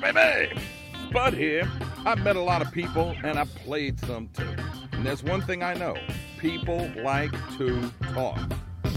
baby. 0.00 0.60
Bud 1.12 1.34
here. 1.34 1.70
I've 2.04 2.22
met 2.22 2.36
a 2.36 2.40
lot 2.40 2.62
of 2.62 2.72
people 2.72 3.14
and 3.22 3.38
I've 3.38 3.54
played 3.56 4.00
some 4.00 4.28
too. 4.28 4.54
And 4.92 5.04
there's 5.06 5.22
one 5.22 5.40
thing 5.42 5.62
I 5.62 5.74
know 5.74 5.96
people 6.38 6.90
like 7.02 7.32
to 7.58 7.92
talk. 8.12 8.38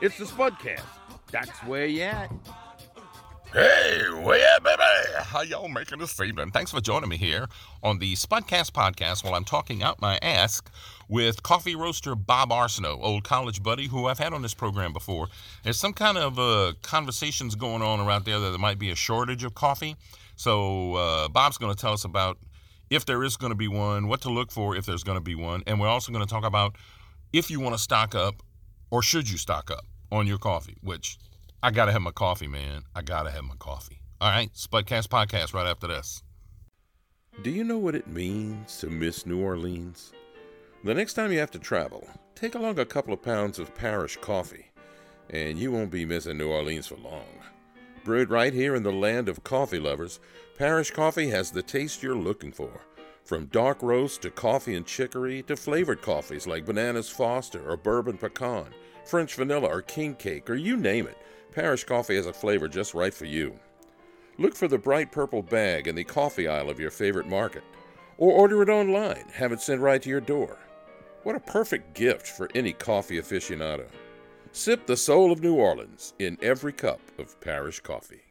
it's 0.00 0.18
the 0.18 0.24
Spudcast. 0.24 0.82
That's 1.30 1.58
where 1.64 1.86
you 1.86 2.02
at. 2.02 2.32
Hey, 3.52 4.02
where 4.22 4.60
baby? 4.60 4.82
How 5.24 5.40
y'all 5.40 5.66
making 5.66 5.98
this 5.98 6.20
evening? 6.20 6.52
Thanks 6.52 6.70
for 6.70 6.80
joining 6.80 7.08
me 7.08 7.16
here 7.16 7.48
on 7.82 7.98
the 7.98 8.14
Spudcast 8.14 8.70
podcast 8.70 9.24
while 9.24 9.34
I'm 9.34 9.42
talking 9.42 9.82
out 9.82 10.00
my 10.00 10.20
ass 10.22 10.62
with 11.08 11.42
coffee 11.42 11.74
roaster 11.74 12.14
Bob 12.14 12.50
Arceneaux, 12.50 13.00
old 13.02 13.24
college 13.24 13.60
buddy 13.60 13.88
who 13.88 14.06
I've 14.06 14.20
had 14.20 14.32
on 14.32 14.42
this 14.42 14.54
program 14.54 14.92
before. 14.92 15.26
There's 15.64 15.80
some 15.80 15.92
kind 15.94 16.16
of 16.16 16.38
uh, 16.38 16.74
conversations 16.82 17.56
going 17.56 17.82
on 17.82 17.98
around 17.98 18.24
there 18.24 18.38
that 18.38 18.50
there 18.50 18.58
might 18.58 18.78
be 18.78 18.92
a 18.92 18.94
shortage 18.94 19.42
of 19.42 19.52
coffee. 19.56 19.96
So 20.36 20.94
uh, 20.94 21.28
Bob's 21.28 21.58
going 21.58 21.74
to 21.74 21.80
tell 21.80 21.92
us 21.92 22.04
about 22.04 22.38
if 22.88 23.04
there 23.04 23.24
is 23.24 23.36
going 23.36 23.50
to 23.50 23.56
be 23.56 23.66
one, 23.66 24.06
what 24.06 24.20
to 24.20 24.30
look 24.30 24.52
for 24.52 24.76
if 24.76 24.86
there's 24.86 25.02
going 25.02 25.18
to 25.18 25.24
be 25.24 25.34
one, 25.34 25.64
and 25.66 25.80
we're 25.80 25.88
also 25.88 26.12
going 26.12 26.24
to 26.24 26.32
talk 26.32 26.44
about 26.44 26.76
if 27.32 27.50
you 27.50 27.58
want 27.58 27.74
to 27.74 27.82
stock 27.82 28.14
up 28.14 28.44
or 28.92 29.02
should 29.02 29.28
you 29.28 29.38
stock 29.38 29.72
up 29.72 29.86
on 30.12 30.28
your 30.28 30.38
coffee, 30.38 30.76
which 30.82 31.18
I 31.62 31.70
got 31.70 31.86
to 31.86 31.92
have 31.92 32.00
my 32.00 32.10
coffee, 32.10 32.46
man. 32.46 32.84
I 32.94 33.02
got 33.02 33.24
to 33.24 33.30
have 33.30 33.44
my 33.44 33.54
coffee. 33.58 34.00
All 34.18 34.30
right, 34.30 34.50
Spudcast 34.54 35.08
podcast 35.08 35.52
right 35.52 35.66
after 35.66 35.88
this. 35.88 36.22
Do 37.42 37.50
you 37.50 37.64
know 37.64 37.76
what 37.76 37.94
it 37.94 38.06
means 38.06 38.78
to 38.78 38.86
miss 38.86 39.26
New 39.26 39.42
Orleans? 39.42 40.12
The 40.84 40.94
next 40.94 41.14
time 41.14 41.30
you 41.30 41.38
have 41.38 41.50
to 41.50 41.58
travel, 41.58 42.08
take 42.34 42.54
along 42.54 42.78
a 42.78 42.86
couple 42.86 43.12
of 43.12 43.20
pounds 43.20 43.58
of 43.58 43.74
Parish 43.74 44.16
coffee, 44.22 44.70
and 45.28 45.58
you 45.58 45.70
won't 45.70 45.90
be 45.90 46.06
missing 46.06 46.38
New 46.38 46.48
Orleans 46.48 46.86
for 46.86 46.96
long. 46.96 47.28
Brewed 48.04 48.30
right 48.30 48.54
here 48.54 48.74
in 48.74 48.82
the 48.82 48.90
land 48.90 49.28
of 49.28 49.44
coffee 49.44 49.78
lovers, 49.78 50.18
Parish 50.56 50.90
Coffee 50.90 51.28
has 51.28 51.50
the 51.50 51.62
taste 51.62 52.02
you're 52.02 52.14
looking 52.14 52.52
for. 52.52 52.80
From 53.24 53.46
dark 53.46 53.82
roast 53.82 54.22
to 54.22 54.30
coffee 54.30 54.76
and 54.76 54.86
chicory 54.86 55.42
to 55.42 55.56
flavored 55.56 56.00
coffees 56.00 56.46
like 56.46 56.64
Bananas 56.64 57.10
Foster 57.10 57.70
or 57.70 57.76
Bourbon 57.76 58.16
Pecan, 58.16 58.68
French 59.04 59.34
Vanilla 59.34 59.68
or 59.68 59.82
King 59.82 60.14
Cake, 60.14 60.48
or 60.48 60.54
you 60.54 60.78
name 60.78 61.06
it, 61.06 61.18
Parish 61.52 61.82
Coffee 61.82 62.14
has 62.14 62.26
a 62.26 62.32
flavor 62.32 62.68
just 62.68 62.94
right 62.94 63.12
for 63.12 63.24
you. 63.24 63.58
Look 64.38 64.54
for 64.54 64.68
the 64.68 64.78
bright 64.78 65.10
purple 65.10 65.42
bag 65.42 65.88
in 65.88 65.96
the 65.96 66.04
coffee 66.04 66.46
aisle 66.46 66.70
of 66.70 66.78
your 66.78 66.92
favorite 66.92 67.26
market, 67.26 67.64
or 68.18 68.32
order 68.32 68.62
it 68.62 68.68
online, 68.68 69.24
have 69.32 69.50
it 69.50 69.60
sent 69.60 69.80
right 69.80 70.00
to 70.00 70.08
your 70.08 70.20
door. 70.20 70.58
What 71.24 71.34
a 71.34 71.40
perfect 71.40 71.94
gift 71.94 72.28
for 72.28 72.48
any 72.54 72.72
coffee 72.72 73.20
aficionado. 73.20 73.86
Sip 74.52 74.86
the 74.86 74.96
soul 74.96 75.32
of 75.32 75.42
New 75.42 75.54
Orleans 75.54 76.14
in 76.20 76.38
every 76.40 76.72
cup 76.72 77.00
of 77.18 77.40
Parish 77.40 77.80
coffee. 77.80 78.22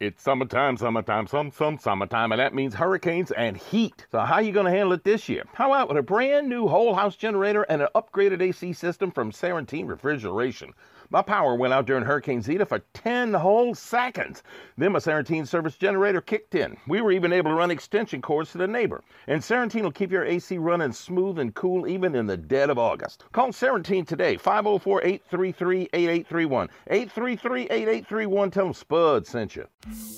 It's 0.00 0.22
summertime, 0.22 0.76
summertime, 0.76 1.28
some, 1.28 1.52
some 1.52 1.78
summertime, 1.78 2.32
and 2.32 2.40
that 2.40 2.52
means 2.52 2.74
hurricanes 2.74 3.30
and 3.30 3.56
heat. 3.56 4.06
So 4.10 4.18
how 4.18 4.34
are 4.34 4.42
you 4.42 4.52
going 4.52 4.66
to 4.66 4.72
handle 4.72 4.92
it 4.92 5.04
this 5.04 5.28
year? 5.28 5.44
How 5.54 5.72
about 5.72 5.88
with 5.88 5.96
a 5.96 6.02
brand 6.02 6.48
new 6.48 6.66
whole 6.66 6.94
house 6.94 7.14
generator 7.14 7.62
and 7.62 7.80
an 7.80 7.88
upgraded 7.94 8.42
AC 8.42 8.72
system 8.72 9.12
from 9.12 9.30
Serentine 9.30 9.86
Refrigeration? 9.86 10.72
My 11.10 11.22
power 11.22 11.54
went 11.54 11.72
out 11.72 11.86
during 11.86 12.04
Hurricane 12.04 12.42
Zeta 12.42 12.66
for 12.66 12.80
10 12.94 13.34
whole 13.34 13.74
seconds. 13.74 14.42
Then 14.76 14.92
my 14.92 14.98
Serentine 14.98 15.46
service 15.46 15.76
generator 15.76 16.20
kicked 16.20 16.54
in. 16.54 16.76
We 16.88 17.00
were 17.00 17.12
even 17.12 17.32
able 17.32 17.50
to 17.50 17.54
run 17.54 17.70
extension 17.70 18.20
cords 18.20 18.52
to 18.52 18.58
the 18.58 18.66
neighbor. 18.66 19.02
And 19.26 19.42
Serentine 19.42 19.82
will 19.82 19.92
keep 19.92 20.10
your 20.10 20.24
AC 20.24 20.58
running 20.58 20.92
smooth 20.92 21.38
and 21.38 21.54
cool 21.54 21.86
even 21.86 22.14
in 22.14 22.26
the 22.26 22.36
dead 22.36 22.70
of 22.70 22.78
August. 22.78 23.24
Call 23.32 23.52
Serentine 23.52 24.06
today, 24.06 24.36
504-833-8831. 24.36 26.68
833-8831. 26.90 28.52
Tell 28.52 28.64
them 28.64 28.74
Spud 28.74 29.26
sent 29.26 29.56
you. 29.56 29.66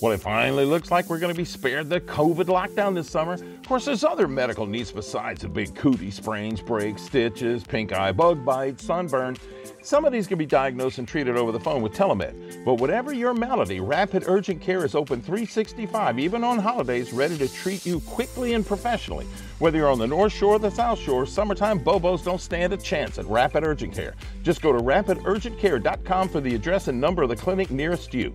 Well, 0.01 0.13
it 0.13 0.21
finally 0.21 0.65
looks 0.65 0.91
like 0.91 1.11
we're 1.11 1.19
going 1.19 1.35
to 1.35 1.37
be 1.37 1.45
spared 1.45 1.91
the 1.91 2.01
COVID 2.01 2.45
lockdown 2.45 2.95
this 2.95 3.11
summer. 3.11 3.35
Of 3.35 3.67
course, 3.67 3.85
there's 3.85 4.05
other 4.05 4.29
medical 4.29 4.67
needs 4.67 4.93
besides 4.93 5.43
the 5.43 5.49
big 5.49 5.75
cootie 5.75 6.13
sprains, 6.13 6.61
breaks, 6.61 7.03
stitches, 7.03 7.65
pink 7.65 7.93
eye, 7.93 8.13
bug 8.13 8.45
bites, 8.45 8.85
sunburn. 8.85 9.37
Some 9.83 10.05
of 10.05 10.13
these 10.13 10.27
can 10.27 10.39
be 10.39 10.47
diagnosed 10.47 10.76
and 10.81 11.09
treated 11.09 11.37
over 11.37 11.53
the 11.53 11.61
phone 11.61 11.81
with 11.81 11.93
telemed. 11.93 12.65
But 12.65 12.75
whatever 12.75 13.13
your 13.13 13.33
malady, 13.33 13.81
Rapid 13.81 14.25
Urgent 14.27 14.61
Care 14.61 14.85
is 14.85 14.95
open 14.95 15.23
365, 15.23 16.19
even 16.19 16.45
on 16.45 16.59
holidays, 16.59 17.13
ready 17.13 17.39
to 17.39 17.49
treat 17.49 17.87
you 17.87 18.01
quickly 18.01 18.53
and 18.55 18.65
professionally. 18.65 19.27
Whether 19.59 19.79
you're 19.79 19.91
on 19.91 19.99
the 19.99 20.07
North 20.07 20.33
Shore 20.33 20.57
or 20.57 20.59
the 20.59 20.71
South 20.71 20.99
Shore, 20.99 21.27
summertime 21.27 21.81
Bobos 21.81 22.23
don't 22.23 22.41
stand 22.41 22.73
a 22.75 22.77
chance 22.77 23.19
at 23.19 23.25
Rapid 23.27 23.65
Urgent 23.65 23.95
Care. 23.95 24.15
Just 24.43 24.61
go 24.61 24.71
to 24.71 24.79
rapidurgentcare.com 24.79 26.29
for 26.29 26.41
the 26.41 26.55
address 26.55 26.89
and 26.89 27.01
number 27.01 27.23
of 27.23 27.31
the 27.31 27.37
clinic 27.37 27.71
nearest 27.71 28.13
you. 28.13 28.35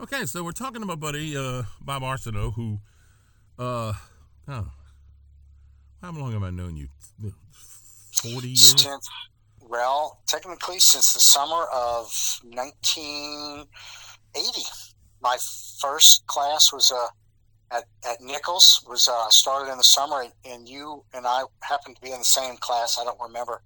Okay, 0.00 0.24
so 0.24 0.44
we're 0.44 0.52
talking 0.52 0.80
to 0.80 0.86
my 0.86 0.94
buddy 0.94 1.36
uh, 1.36 1.64
Bob 1.80 2.02
Arceneaux, 2.02 2.54
who, 2.54 2.78
uh, 3.58 3.92
oh, 4.48 4.70
how 6.00 6.12
long 6.12 6.32
have 6.32 6.42
I 6.42 6.50
known 6.50 6.76
you? 6.76 6.88
Forty 8.12 8.48
years. 8.48 8.82
Since, 8.82 9.08
well, 9.68 10.20
technically, 10.26 10.78
since 10.78 11.14
the 11.14 11.20
summer 11.20 11.64
of 11.72 12.12
1980, 12.42 14.60
my 15.22 15.38
first 15.80 16.26
class 16.26 16.70
was 16.72 16.92
uh, 16.92 17.06
at 17.70 17.84
at 18.06 18.20
Nicholls. 18.20 18.84
Was 18.88 19.08
uh, 19.08 19.30
started 19.30 19.72
in 19.72 19.78
the 19.78 19.84
summer, 19.84 20.20
and, 20.22 20.32
and 20.44 20.68
you 20.68 21.02
and 21.14 21.26
I 21.26 21.44
happened 21.62 21.96
to 21.96 22.02
be 22.02 22.12
in 22.12 22.18
the 22.18 22.24
same 22.24 22.56
class. 22.58 22.98
I 23.00 23.04
don't 23.04 23.20
remember 23.20 23.62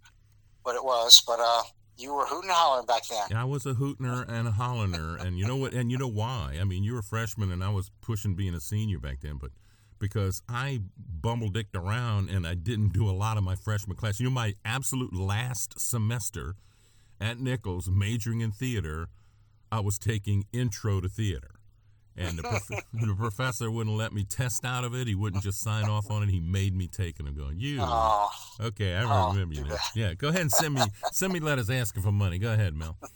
what 0.63 0.77
it 0.77 0.85
was, 0.85 1.21
but 1.27 1.41
uh, 1.41 1.63
you 1.97 2.15
were 2.15 2.27
hooting 2.27 2.51
and 2.51 2.57
hollering 2.57 2.87
back 2.87 3.03
then. 3.09 3.37
I 3.37 3.45
was 3.45 3.67
a 3.67 3.75
hootener 3.75 4.25
and 4.29 4.47
a 4.47 4.53
holliner, 4.53 5.21
and 5.21 5.39
you 5.39 5.47
know 5.47 5.57
what? 5.57 5.73
And 5.73 5.91
you 5.91 5.99
know 5.99 6.09
why? 6.09 6.59
I 6.61 6.65
mean, 6.65 6.85
you 6.85 6.93
were 6.93 7.01
a 7.01 7.03
freshman, 7.03 7.51
and 7.51 7.65
I 7.65 7.71
was 7.71 7.91
pushing 8.01 8.35
being 8.35 8.55
a 8.55 8.61
senior 8.61 8.99
back 8.99 9.21
then, 9.21 9.37
but 9.37 9.51
because 9.99 10.43
I 10.49 10.81
bumble 10.97 11.49
dicked 11.49 11.77
around 11.77 12.31
and 12.31 12.47
I 12.47 12.55
didn't 12.55 12.93
do 12.93 13.09
a 13.09 13.13
lot 13.13 13.37
of 13.37 13.45
my 13.45 13.55
freshman 13.55 13.97
class. 13.97 14.21
You 14.21 14.27
know, 14.27 14.33
my 14.33 14.55
absolute 14.65 15.15
last 15.15 15.81
semester 15.81 16.55
at 17.21 17.39
Nicholls, 17.41 17.89
majoring 17.91 18.41
in 18.41 18.53
theater, 18.53 19.09
I 19.73 19.81
was 19.81 19.99
taking 19.99 20.45
intro 20.53 21.01
to 21.01 21.09
theater. 21.09 21.51
And 22.17 22.37
the, 22.37 22.43
prof- 22.43 22.85
the 22.93 23.15
professor 23.17 23.71
wouldn't 23.71 23.95
let 23.97 24.13
me 24.13 24.25
test 24.25 24.65
out 24.65 24.83
of 24.85 24.93
it. 24.95 25.07
He 25.07 25.15
wouldn't 25.15 25.43
just 25.45 25.61
sign 25.61 25.85
off 25.85 26.11
on 26.11 26.25
it. 26.25 26.29
He 26.31 26.41
made 26.41 26.75
me 26.75 26.89
take 26.89 27.21
it. 27.21 27.27
I'm 27.27 27.35
going, 27.37 27.61
you. 27.61 27.79
Oh, 27.81 28.29
Okay, 28.61 28.97
I 28.97 29.05
Oh, 29.05 29.31
remember 29.33 29.55
you 29.55 29.63
now. 29.65 29.77
Yeah, 29.95 30.15
go 30.15 30.29
ahead 30.29 30.41
and 30.41 30.51
send 30.51 30.75
me 30.75 30.83
send 31.13 31.33
me 31.33 31.39
letters 31.39 31.71
asking 31.71 32.03
for 32.03 32.11
money. 32.11 32.39
Go 32.39 32.53
ahead, 32.53 32.75
Mel. 32.75 32.97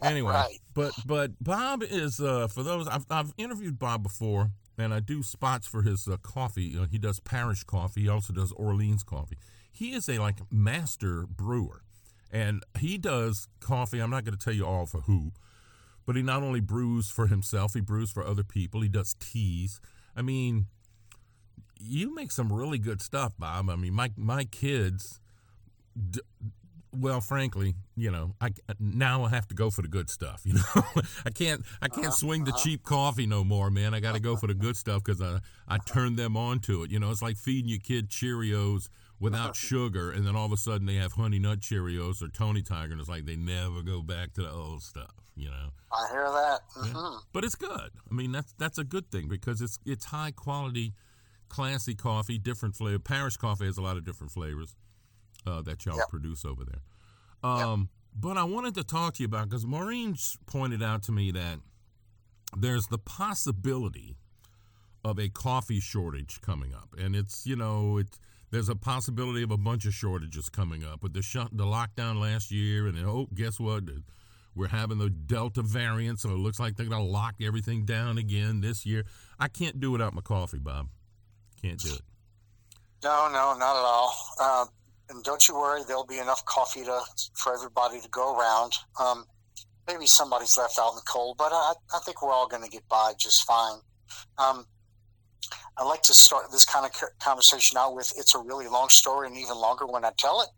Anyway, 0.00 0.30
Right. 0.32 0.58
but 0.74 0.92
but 1.06 1.32
Bob 1.42 1.82
is 1.82 2.20
uh, 2.20 2.46
for 2.46 2.62
those 2.62 2.86
I've 2.86 3.04
I've 3.10 3.32
interviewed 3.36 3.80
Bob 3.80 4.04
before, 4.04 4.52
and 4.78 4.94
I 4.94 5.00
do 5.00 5.22
spots 5.22 5.66
for 5.66 5.82
his 5.82 6.06
uh, 6.06 6.16
coffee. 6.18 6.78
He 6.90 6.98
does 6.98 7.20
Parish 7.20 7.64
coffee. 7.64 8.02
He 8.02 8.08
also 8.08 8.32
does 8.32 8.52
Orleans 8.52 9.02
coffee. 9.02 9.36
He 9.70 9.92
is 9.92 10.08
a 10.08 10.18
like 10.18 10.38
master 10.50 11.26
brewer, 11.26 11.82
and 12.32 12.62
he 12.78 12.96
does 12.96 13.48
coffee. 13.60 13.98
I'm 13.98 14.10
not 14.10 14.24
going 14.24 14.36
to 14.36 14.42
tell 14.42 14.54
you 14.54 14.64
all 14.64 14.86
for 14.86 15.02
who, 15.02 15.32
but 16.06 16.16
he 16.16 16.22
not 16.22 16.42
only 16.42 16.60
brews 16.60 17.10
for 17.10 17.26
himself, 17.26 17.74
he 17.74 17.80
brews 17.80 18.10
for 18.10 18.24
other 18.24 18.44
people. 18.44 18.80
He 18.80 18.88
does 18.88 19.14
teas. 19.18 19.80
I 20.16 20.22
mean, 20.22 20.66
you 21.78 22.14
make 22.14 22.32
some 22.32 22.52
really 22.52 22.78
good 22.78 23.02
stuff, 23.02 23.34
Bob. 23.38 23.68
I 23.68 23.76
mean, 23.76 23.94
my 23.94 24.10
my 24.16 24.44
kids. 24.44 25.20
D- 26.10 26.20
well, 26.96 27.20
frankly, 27.20 27.74
you 27.96 28.10
know, 28.10 28.34
I 28.40 28.46
uh, 28.68 28.74
now 28.78 29.24
I 29.24 29.30
have 29.30 29.46
to 29.48 29.54
go 29.54 29.70
for 29.70 29.82
the 29.82 29.88
good 29.88 30.10
stuff. 30.10 30.42
You 30.48 30.54
know, 30.54 31.02
I 31.26 31.30
can't 31.30 31.62
I 31.82 31.88
can't 31.88 32.06
uh-huh. 32.06 32.16
swing 32.16 32.44
the 32.44 32.52
uh-huh. 32.52 32.62
cheap 32.62 32.82
coffee 32.82 33.26
no 33.26 33.44
more, 33.44 33.70
man. 33.70 33.92
I 33.92 34.00
got 34.00 34.14
to 34.14 34.20
go 34.20 34.34
for 34.36 34.46
the 34.46 34.54
good 34.54 34.76
stuff 34.84 35.04
because 35.04 35.20
I 35.20 35.40
I 35.66 35.78
turned 35.78 36.18
them 36.18 36.36
on 36.36 36.60
to 36.60 36.84
it. 36.84 36.90
You 36.90 36.98
know, 36.98 37.10
it's 37.10 37.20
like 37.20 37.36
feeding 37.36 37.68
your 37.68 37.80
kid 37.80 38.08
Cheerios 38.08 38.88
without 39.20 39.56
sugar, 39.68 40.10
and 40.10 40.26
then 40.26 40.36
all 40.36 40.46
of 40.46 40.52
a 40.52 40.56
sudden 40.56 40.86
they 40.86 40.94
have 40.94 41.12
Honey 41.12 41.38
Nut 41.38 41.60
Cheerios 41.60 42.22
or 42.22 42.28
Tony 42.28 42.62
Tiger, 42.62 42.92
and 42.92 43.00
it's 43.00 43.10
like 43.10 43.26
they 43.26 43.36
never 43.36 43.82
go 43.82 44.00
back 44.00 44.32
to 44.34 44.42
the 44.42 44.50
old 44.50 44.82
stuff. 44.82 45.12
You 45.36 45.50
know. 45.50 45.68
I 45.92 46.08
hear 46.10 46.24
that. 46.24 46.60
Yeah. 46.76 46.92
hmm 46.92 47.16
But 47.32 47.44
it's 47.44 47.54
good. 47.54 47.90
I 48.10 48.14
mean, 48.14 48.32
that's 48.32 48.54
that's 48.58 48.78
a 48.78 48.84
good 48.84 49.10
thing 49.10 49.28
because 49.28 49.60
it's 49.60 49.78
it's 49.84 50.06
high 50.06 50.30
quality, 50.30 50.94
classy 51.48 51.94
coffee, 51.94 52.38
different 52.38 52.74
flavor. 52.74 52.98
Parish 52.98 53.36
coffee 53.36 53.66
has 53.66 53.76
a 53.76 53.82
lot 53.82 53.98
of 53.98 54.04
different 54.04 54.32
flavors 54.32 54.74
uh, 55.46 55.62
that 55.62 55.84
y'all 55.86 55.96
Yep. 55.96 56.08
produce 56.08 56.44
over 56.44 56.64
there. 56.64 56.82
Um, 57.42 57.88
But 58.14 58.36
I 58.36 58.42
wanted 58.44 58.74
to 58.74 58.84
talk 58.84 59.14
to 59.14 59.22
you 59.22 59.26
about 59.26 59.48
because 59.48 59.64
Maureen 59.66 60.16
pointed 60.46 60.82
out 60.82 61.02
to 61.04 61.12
me 61.12 61.30
that 61.32 61.60
there's 62.56 62.86
the 62.88 62.98
possibility 62.98 64.16
of 65.04 65.18
a 65.20 65.28
coffee 65.28 65.78
shortage 65.80 66.40
coming 66.40 66.74
up, 66.74 66.88
and 66.98 67.14
it's 67.14 67.46
you 67.46 67.54
know 67.54 67.98
it's 67.98 68.18
there's 68.50 68.68
a 68.68 68.74
possibility 68.74 69.42
of 69.42 69.50
a 69.50 69.56
bunch 69.58 69.84
of 69.86 69.94
shortages 69.94 70.48
coming 70.48 70.82
up 70.82 71.02
with 71.02 71.12
the 71.12 71.22
shut 71.22 71.48
the 71.52 71.64
lockdown 71.64 72.18
last 72.18 72.50
year, 72.50 72.86
and 72.88 72.96
then, 72.96 73.04
oh 73.04 73.28
guess 73.34 73.60
what? 73.60 73.84
We're 74.54 74.68
having 74.68 74.98
the 74.98 75.10
Delta 75.10 75.62
variant, 75.62 76.18
so 76.18 76.30
it 76.30 76.38
looks 76.38 76.58
like 76.58 76.74
they're 76.76 76.86
gonna 76.86 77.04
lock 77.04 77.36
everything 77.40 77.84
down 77.84 78.18
again 78.18 78.60
this 78.62 78.84
year. 78.84 79.04
I 79.38 79.46
can't 79.46 79.78
do 79.78 79.92
without 79.92 80.14
my 80.14 80.22
coffee, 80.22 80.58
Bob. 80.58 80.88
Can't 81.62 81.78
do 81.78 81.92
it. 81.94 82.02
No, 83.04 83.28
no, 83.28 83.56
not 83.56 83.76
at 83.76 83.84
all. 83.84 84.16
Uh, 84.40 84.66
and 85.10 85.24
don't 85.24 85.46
you 85.48 85.54
worry, 85.54 85.82
there'll 85.86 86.06
be 86.06 86.18
enough 86.18 86.44
coffee 86.44 86.84
to 86.84 87.00
for 87.34 87.54
everybody 87.54 88.00
to 88.00 88.08
go 88.08 88.38
around. 88.38 88.72
Um, 89.00 89.24
maybe 89.86 90.06
somebody's 90.06 90.56
left 90.56 90.78
out 90.78 90.90
in 90.90 90.96
the 90.96 91.02
cold, 91.06 91.36
but 91.38 91.52
I, 91.52 91.72
I 91.94 91.98
think 92.04 92.22
we're 92.22 92.32
all 92.32 92.46
going 92.46 92.62
to 92.62 92.68
get 92.68 92.86
by 92.88 93.12
just 93.18 93.44
fine. 93.44 93.78
Um, 94.38 94.66
I 95.78 95.84
like 95.84 96.02
to 96.02 96.14
start 96.14 96.50
this 96.50 96.64
kind 96.64 96.84
of 96.84 96.92
conversation 97.20 97.78
out 97.78 97.94
with 97.94 98.12
it's 98.16 98.34
a 98.34 98.38
really 98.38 98.66
long 98.66 98.88
story 98.88 99.28
and 99.28 99.36
even 99.36 99.56
longer 99.56 99.86
when 99.86 100.04
I 100.04 100.10
tell 100.18 100.42
it. 100.42 100.48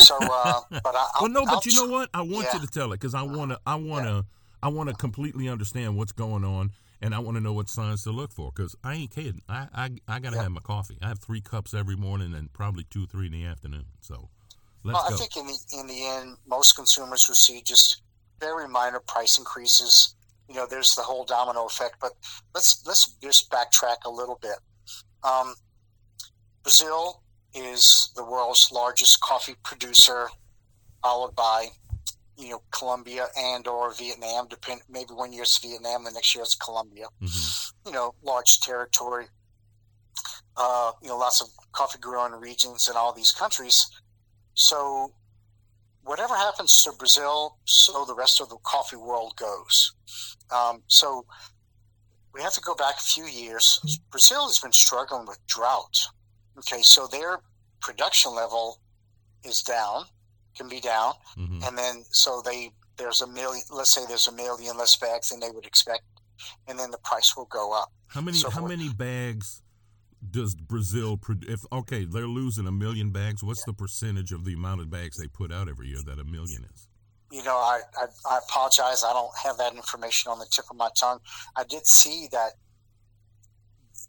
So, 0.00 0.16
uh, 0.20 0.60
but 0.70 0.94
I, 0.94 1.08
well, 1.20 1.30
no, 1.30 1.44
but 1.44 1.54
I'll, 1.54 1.62
you 1.64 1.74
know 1.74 1.92
what? 1.92 2.08
I 2.14 2.22
want 2.22 2.46
yeah. 2.46 2.54
you 2.54 2.66
to 2.66 2.72
tell 2.72 2.92
it 2.92 3.00
because 3.00 3.14
I 3.14 3.22
want 3.22 3.50
to, 3.50 3.60
I 3.66 3.74
want 3.74 4.06
to, 4.06 4.12
yeah. 4.12 4.22
I 4.62 4.68
want 4.68 4.88
to 4.88 4.94
completely 4.94 5.48
understand 5.48 5.96
what's 5.96 6.12
going 6.12 6.44
on, 6.44 6.70
and 7.00 7.14
I 7.14 7.18
want 7.18 7.36
to 7.36 7.42
know 7.42 7.52
what 7.52 7.68
signs 7.68 8.04
to 8.04 8.10
look 8.10 8.32
for. 8.32 8.50
Because 8.54 8.76
I 8.84 8.94
ain't 8.94 9.14
kidding. 9.14 9.42
I, 9.48 9.68
I, 9.74 9.90
I 10.08 10.18
gotta 10.20 10.36
yeah. 10.36 10.42
have 10.42 10.52
my 10.52 10.60
coffee. 10.60 10.98
I 11.02 11.08
have 11.08 11.18
three 11.18 11.40
cups 11.40 11.74
every 11.74 11.96
morning 11.96 12.34
and 12.34 12.52
probably 12.52 12.84
two, 12.90 13.06
three 13.06 13.26
in 13.26 13.32
the 13.32 13.44
afternoon. 13.44 13.86
So, 14.00 14.28
let's 14.84 14.94
well, 14.94 15.08
go. 15.08 15.14
I 15.14 15.18
think 15.18 15.36
in 15.36 15.46
the 15.46 15.58
in 15.80 15.86
the 15.86 16.06
end, 16.06 16.36
most 16.46 16.76
consumers 16.76 17.26
will 17.28 17.34
see 17.34 17.62
just 17.62 18.02
very 18.40 18.68
minor 18.68 19.00
price 19.00 19.38
increases 19.38 20.14
you 20.50 20.56
know 20.56 20.66
there's 20.68 20.94
the 20.94 21.02
whole 21.02 21.24
domino 21.24 21.64
effect 21.64 21.96
but 22.00 22.10
let's 22.54 22.82
let's 22.86 23.14
just 23.22 23.50
backtrack 23.50 23.96
a 24.04 24.10
little 24.10 24.38
bit 24.42 24.58
um, 25.22 25.54
brazil 26.62 27.22
is 27.54 28.10
the 28.16 28.24
world's 28.24 28.68
largest 28.72 29.20
coffee 29.20 29.54
producer 29.62 30.28
followed 31.02 31.34
by 31.36 31.68
you 32.40 32.50
know 32.50 32.62
colombia 32.70 33.26
and 33.36 33.66
or 33.66 33.92
vietnam 33.94 34.48
depend 34.48 34.80
maybe 34.88 35.10
one 35.12 35.32
year 35.32 35.42
it's 35.42 35.58
vietnam 35.58 36.04
the 36.04 36.10
next 36.10 36.34
year 36.34 36.42
it's 36.42 36.54
colombia 36.54 37.06
mm-hmm. 37.22 37.88
you 37.88 37.92
know 37.92 38.14
large 38.22 38.60
territory 38.60 39.26
uh, 40.56 40.92
you 41.02 41.08
know 41.08 41.16
lots 41.16 41.40
of 41.40 41.48
coffee 41.72 41.98
growing 41.98 42.32
regions 42.32 42.88
in 42.88 42.96
all 42.96 43.12
these 43.12 43.30
countries 43.30 43.86
so 44.54 45.12
whatever 46.02 46.34
happens 46.34 46.82
to 46.82 46.92
Brazil, 46.98 47.56
so 47.64 48.04
the 48.04 48.14
rest 48.14 48.40
of 48.40 48.48
the 48.48 48.56
coffee 48.62 48.96
world 48.96 49.34
goes. 49.36 49.94
Um, 50.54 50.82
so 50.86 51.24
we 52.34 52.42
have 52.42 52.52
to 52.54 52.60
go 52.60 52.74
back 52.74 52.96
a 52.98 53.02
few 53.02 53.24
years. 53.24 53.80
Brazil 54.10 54.46
has 54.48 54.58
been 54.58 54.72
struggling 54.72 55.26
with 55.26 55.38
drought. 55.46 55.96
Okay, 56.58 56.82
so 56.82 57.06
their 57.06 57.40
production 57.80 58.34
level 58.34 58.80
is 59.44 59.62
down, 59.62 60.04
can 60.60 60.68
be 60.68 60.80
down, 60.80 61.14
Mhm. 61.36 61.66
and 61.66 61.78
then 61.78 62.04
so 62.10 62.42
they 62.42 62.72
there's 62.96 63.22
a 63.22 63.26
million. 63.26 63.64
Let's 63.70 63.94
say 63.94 64.04
there's 64.06 64.28
a 64.28 64.32
million 64.32 64.76
less 64.76 64.94
bags 64.96 65.30
than 65.30 65.40
they 65.40 65.50
would 65.50 65.64
expect, 65.64 66.04
and 66.66 66.78
then 66.78 66.90
the 66.90 66.98
price 66.98 67.34
will 67.36 67.46
go 67.46 67.72
up. 67.72 67.90
How 68.08 68.20
many 68.20 68.36
So 68.38 68.50
how 68.50 68.66
many 68.66 68.90
bags 68.90 69.62
does 70.30 70.54
Brazil 70.54 71.16
produce? 71.16 71.50
If 71.54 71.72
okay, 71.72 72.04
they're 72.04 72.26
losing 72.26 72.66
a 72.66 72.72
million 72.72 73.10
bags. 73.10 73.42
What's 73.42 73.64
the 73.64 73.72
percentage 73.72 74.32
of 74.32 74.44
the 74.44 74.52
amount 74.52 74.82
of 74.82 74.90
bags 74.90 75.16
they 75.16 75.28
put 75.28 75.50
out 75.50 75.66
every 75.68 75.88
year 75.88 76.02
that 76.04 76.18
a 76.18 76.24
million 76.24 76.68
is? 76.74 76.86
you 77.32 77.44
know, 77.44 77.54
I, 77.54 77.78
I, 77.96 78.06
I 78.28 78.38
apologize. 78.38 79.04
I 79.04 79.12
don't 79.12 79.30
have 79.38 79.56
that 79.58 79.72
information 79.76 80.32
on 80.32 80.40
the 80.40 80.46
tip 80.50 80.64
of 80.68 80.76
my 80.76 80.88
tongue. 80.98 81.20
I 81.54 81.62
did 81.62 81.86
see 81.86 82.26
that 82.32 82.54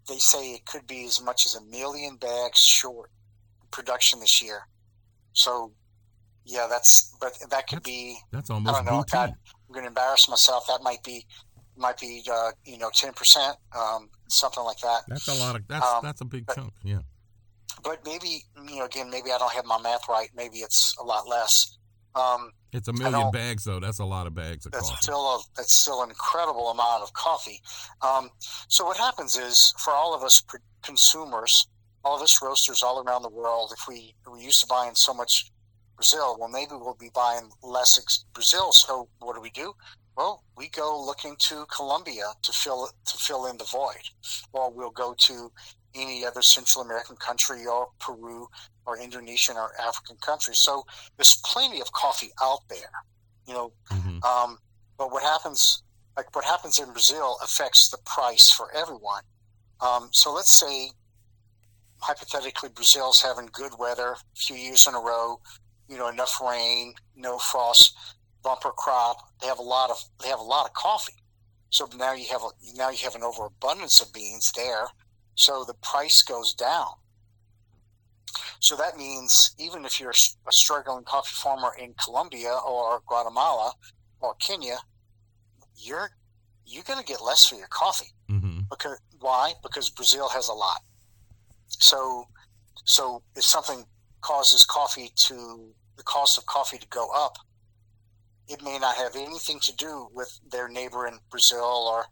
they 0.10 0.18
say 0.18 0.54
it 0.56 0.66
could 0.66 0.88
be 0.88 1.06
as 1.06 1.22
much 1.22 1.46
as 1.46 1.54
a 1.54 1.62
million 1.62 2.16
bags 2.18 2.58
short 2.60 3.12
production 3.70 4.20
this 4.22 4.42
year. 4.42 4.68
So, 5.34 5.72
yeah, 6.46 6.68
that's, 6.70 7.16
but 7.20 7.34
that 7.50 7.68
could 7.68 7.78
That's- 7.80 7.82
be, 7.84 8.18
That's 8.32 8.50
almost. 8.50 8.76
I 8.76 8.84
don't 8.84 8.86
know. 8.98 9.04
God, 9.12 9.30
I'm 9.68 9.74
going 9.74 9.84
to 9.84 9.88
embarrass 9.90 10.28
myself. 10.30 10.66
That 10.68 10.82
might 10.84 11.04
be, 11.04 11.26
might 11.78 12.00
be, 12.00 12.24
uh, 12.32 12.52
you 12.66 12.78
know, 12.78 12.90
10%, 12.90 13.56
um, 13.78 14.10
something 14.28 14.64
like 14.64 14.78
that. 14.80 15.02
That's 15.08 15.28
a 15.28 15.34
lot 15.36 15.56
of 15.56 15.68
that's 15.68 15.86
Um, 15.86 16.00
that's 16.04 16.22
a 16.22 16.26
big 16.26 16.46
but- 16.46 16.56
chunk. 16.56 16.74
Yeah. 16.84 17.00
But 17.84 18.06
maybe, 18.06 18.44
you 18.68 18.76
know, 18.80 18.86
again, 18.86 19.10
maybe 19.10 19.32
I 19.32 19.38
don't 19.40 19.52
have 19.54 19.66
my 19.66 19.80
math 19.82 20.08
right. 20.10 20.30
Maybe 20.36 20.60
it's 20.60 20.94
a 21.00 21.04
lot 21.04 21.28
less. 21.28 21.78
Um, 22.14 22.52
It's 22.74 22.90
a 22.90 22.94
million 22.94 23.32
bags 23.32 23.64
though. 23.64 23.80
That's 23.80 24.00
a 24.00 24.06
lot 24.06 24.28
of 24.28 24.36
bags 24.36 24.66
of 24.66 24.74
that's 24.74 24.90
coffee. 24.90 24.98
still 25.04 25.26
a, 25.36 25.40
that's 25.56 25.74
still 25.74 26.04
an 26.04 26.10
incredible 26.10 26.70
amount 26.70 27.04
of 27.04 27.14
coffee. 27.14 27.62
Um, 28.02 28.30
so 28.68 28.86
what 28.86 28.98
happens 28.98 29.38
is 29.38 29.74
for 29.80 29.94
all 29.94 30.14
of 30.14 30.22
us 30.22 30.44
consumers, 30.84 31.68
all 32.04 32.16
of 32.18 32.22
us 32.22 32.42
roasters 32.42 32.84
all 32.84 33.02
around 33.02 33.22
the 33.24 33.30
world, 33.30 33.72
if 33.72 33.88
we 33.88 34.14
we 34.32 34.42
used 34.42 34.60
to 34.62 34.68
buying 34.68 34.94
so 34.96 35.14
much 35.14 35.51
Brazil, 36.02 36.36
well 36.40 36.50
maybe 36.50 36.72
we'll 36.72 36.96
be 37.00 37.12
buying 37.14 37.48
less 37.62 38.00
ex- 38.00 38.26
Brazil. 38.34 38.72
So 38.72 39.08
what 39.20 39.36
do 39.36 39.42
we 39.42 39.52
do? 39.52 39.74
Well, 40.18 40.44
we 40.58 40.68
go 40.70 41.00
looking 41.00 41.36
to 41.50 41.66
Colombia 41.68 42.24
to 42.42 42.52
fill 42.52 42.90
to 43.06 43.18
fill 43.18 43.46
in 43.46 43.58
the 43.58 43.66
void, 43.66 44.06
or 44.52 44.72
we'll 44.72 44.90
go 45.06 45.14
to 45.28 45.52
any 45.94 46.26
other 46.26 46.42
Central 46.42 46.84
American 46.84 47.18
country 47.18 47.68
or 47.68 47.90
Peru 48.00 48.48
or 48.88 48.98
Indonesian 48.98 49.58
or 49.58 49.70
African 49.80 50.18
country. 50.18 50.56
So 50.56 50.84
there's 51.18 51.36
plenty 51.46 51.80
of 51.82 51.92
coffee 51.92 52.32
out 52.42 52.62
there. 52.68 52.92
You 53.46 53.54
know, 53.54 53.74
Mhm. 53.92 54.24
um, 54.26 54.58
but 54.98 55.12
what 55.12 55.22
happens, 55.22 55.84
like 56.18 56.36
what 56.36 56.46
happens 56.46 56.80
in 56.80 56.92
Brazil, 56.92 57.38
affects 57.44 57.90
the 57.90 58.00
price 58.00 58.50
for 58.50 58.72
everyone. 58.72 59.24
Um, 59.82 60.10
so 60.12 60.32
let's 60.34 60.58
say, 60.58 60.92
hypothetically, 62.00 62.70
Brazil's 62.70 63.22
having 63.22 63.48
good 63.54 63.78
weather 63.78 64.14
a 64.14 64.36
few 64.36 64.56
years 64.56 64.88
in 64.88 64.96
a 64.96 65.00
row. 65.00 65.40
You 65.92 65.98
know, 65.98 66.08
enough 66.08 66.40
rain, 66.42 66.94
no 67.18 67.38
frost, 67.38 67.94
bumper 68.44 68.72
crop. 68.72 69.18
They 69.42 69.48
have 69.48 69.60
a 69.60 69.62
lot 69.76 69.90
of 69.90 69.98
they 70.22 70.30
have 70.30 70.40
a 70.40 70.44
lot 70.56 70.66
of 70.66 70.74
coffee. 70.74 71.14
So 71.70 71.88
now 71.98 72.14
you 72.14 72.26
have 72.32 72.42
a, 72.44 72.50
now 72.76 72.90
you 72.90 72.98
have 73.04 73.16
an 73.16 73.24
overabundance 73.24 74.00
of 74.02 74.14
beans 74.14 74.52
there. 74.56 74.86
So 75.36 75.66
the 75.66 75.74
price 75.82 76.22
goes 76.22 76.54
down. 76.54 76.88
So 78.62 78.76
that 78.78 78.96
means 78.98 79.54
even 79.60 79.84
if 79.86 80.00
you're 80.00 80.12
a 80.12 80.52
struggling 80.52 81.04
coffee 81.04 81.36
farmer 81.36 81.72
in 81.78 81.94
Colombia 82.04 82.54
or 82.66 83.02
Guatemala 83.08 83.74
or 84.22 84.36
Kenya, 84.36 84.78
you're 85.76 86.10
you're 86.66 86.84
going 86.84 87.00
to 87.00 87.06
get 87.06 87.22
less 87.22 87.46
for 87.46 87.56
your 87.56 87.68
coffee 87.68 88.14
Mhm. 88.30 88.70
because 88.70 88.98
why? 89.20 89.54
Because 89.62 89.90
Brazil 89.90 90.30
has 90.30 90.48
a 90.48 90.54
lot. 90.54 90.82
So 91.68 92.28
so 92.86 93.24
if 93.36 93.44
something 93.44 93.86
causes 94.22 94.64
coffee 94.64 95.12
to 95.16 95.74
the 95.98 96.04
cost 96.04 96.38
of 96.38 96.46
coffee 96.46 96.78
to 96.78 96.88
go 96.88 97.10
up, 97.16 97.38
it 98.48 98.64
may 98.64 98.78
not 98.80 98.96
have 98.96 99.16
anything 99.16 99.60
to 99.62 99.76
do 99.76 100.08
with 100.14 100.40
their 100.52 100.68
neighbor 100.68 101.08
in 101.08 101.20
Brazil 101.30 101.88
or 101.90 102.06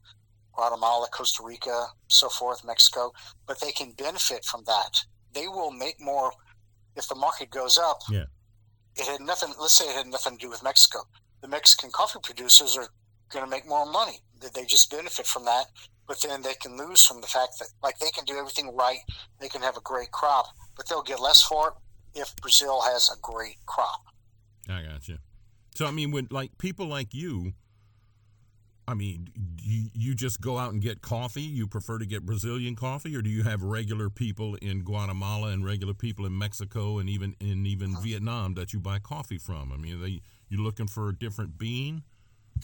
Guatemala, 0.54 1.08
Costa 1.12 1.44
Rica, 1.44 1.88
so 2.08 2.30
forth, 2.30 2.66
Mexico, 2.66 3.12
but 3.48 3.60
they 3.60 3.72
can 3.72 3.92
benefit 3.92 4.44
from 4.46 4.64
that. 4.66 4.92
They 5.34 5.48
will 5.48 5.72
make 5.72 6.00
more 6.00 6.32
if 6.96 7.08
the 7.08 7.16
market 7.16 7.50
goes 7.50 7.78
up. 7.78 8.00
Yeah. 8.10 8.26
It 8.96 9.06
had 9.06 9.22
nothing. 9.22 9.54
Let's 9.60 9.78
say 9.78 9.86
it 9.86 9.96
had 9.96 10.08
nothing 10.08 10.38
to 10.38 10.46
do 10.46 10.50
with 10.50 10.64
Mexico. 10.64 11.00
The 11.42 11.48
Mexican 11.48 11.92
coffee 11.92 12.20
producers 12.22 12.76
are 12.78 12.88
going 13.32 13.46
to 13.46 13.50
make 13.50 13.68
more 13.68 13.90
money. 13.90 14.20
They 14.54 14.66
just 14.66 14.92
benefit 14.92 15.26
from 15.26 15.46
that, 15.46 15.66
but 16.08 16.22
then 16.22 16.42
they 16.42 16.56
can 16.56 16.78
lose 16.78 17.06
from 17.06 17.22
the 17.22 17.28
fact 17.28 17.60
that 17.60 17.70
like 17.84 18.00
they 18.00 18.10
can 18.10 18.26
do 18.26 18.38
everything 18.38 18.76
right. 18.76 19.00
They 19.40 19.48
can 19.48 19.62
have 19.62 19.78
a 19.78 19.82
great 19.82 20.12
crop, 20.12 20.48
but 20.76 20.88
they'll 20.90 21.04
get 21.04 21.22
less 21.22 21.42
for 21.42 21.70
it 21.70 21.74
if 22.16 22.36
Brazil 22.38 22.82
has 22.82 23.10
a 23.10 23.20
great 23.22 23.58
crop. 23.66 24.02
I 24.70 24.84
got 24.84 25.08
you. 25.08 25.18
So 25.76 25.86
I 25.86 25.92
mean, 25.92 26.12
when 26.12 26.28
like 26.32 26.58
people 26.58 26.88
like 26.88 27.14
you, 27.14 27.54
I 28.88 28.96
mean, 28.96 29.30
you, 29.62 29.90
you 29.94 30.16
just 30.16 30.42
go 30.42 30.58
out 30.58 30.74
and 30.74 30.82
get 30.82 31.02
coffee. 31.02 31.44
You 31.44 31.68
prefer 31.68 32.00
to 32.00 32.08
get 32.08 32.26
Brazilian 32.26 32.76
coffee, 32.76 33.16
or 33.16 33.22
do 33.22 33.30
you 33.30 33.44
have 33.44 33.62
regular 33.62 34.10
people 34.10 34.56
in 34.56 34.82
Guatemala 34.84 35.50
and 35.50 35.64
regular 35.64 35.94
people 35.94 36.26
in 36.26 36.36
Mexico 36.36 36.98
and 36.98 37.08
even 37.08 37.36
in 37.40 37.68
even 37.68 37.96
Vietnam 38.02 38.56
that 38.56 38.74
you 38.74 38.80
buy 38.80 38.98
coffee 38.98 39.38
from? 39.38 39.72
I 39.72 39.78
mean, 39.78 39.96
are 39.96 40.04
they 40.04 40.22
you 40.50 40.64
looking 40.64 40.88
for 40.88 41.10
a 41.10 41.16
different 41.16 41.60
bean? 41.60 42.02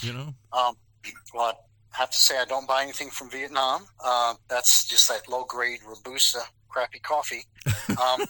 You 0.01 0.13
know? 0.13 0.33
Um, 0.51 0.75
well, 1.35 1.59
I 1.93 1.99
have 1.99 2.09
to 2.09 2.17
say 2.17 2.39
I 2.39 2.45
don't 2.45 2.67
buy 2.67 2.81
anything 2.81 3.11
from 3.11 3.29
Vietnam. 3.29 3.85
Uh, 4.03 4.33
that's 4.49 4.85
just 4.85 5.07
that 5.09 5.29
low 5.29 5.45
grade 5.45 5.81
robusta 5.87 6.39
crappy 6.69 6.99
coffee. 6.99 7.43
Um, 7.89 8.25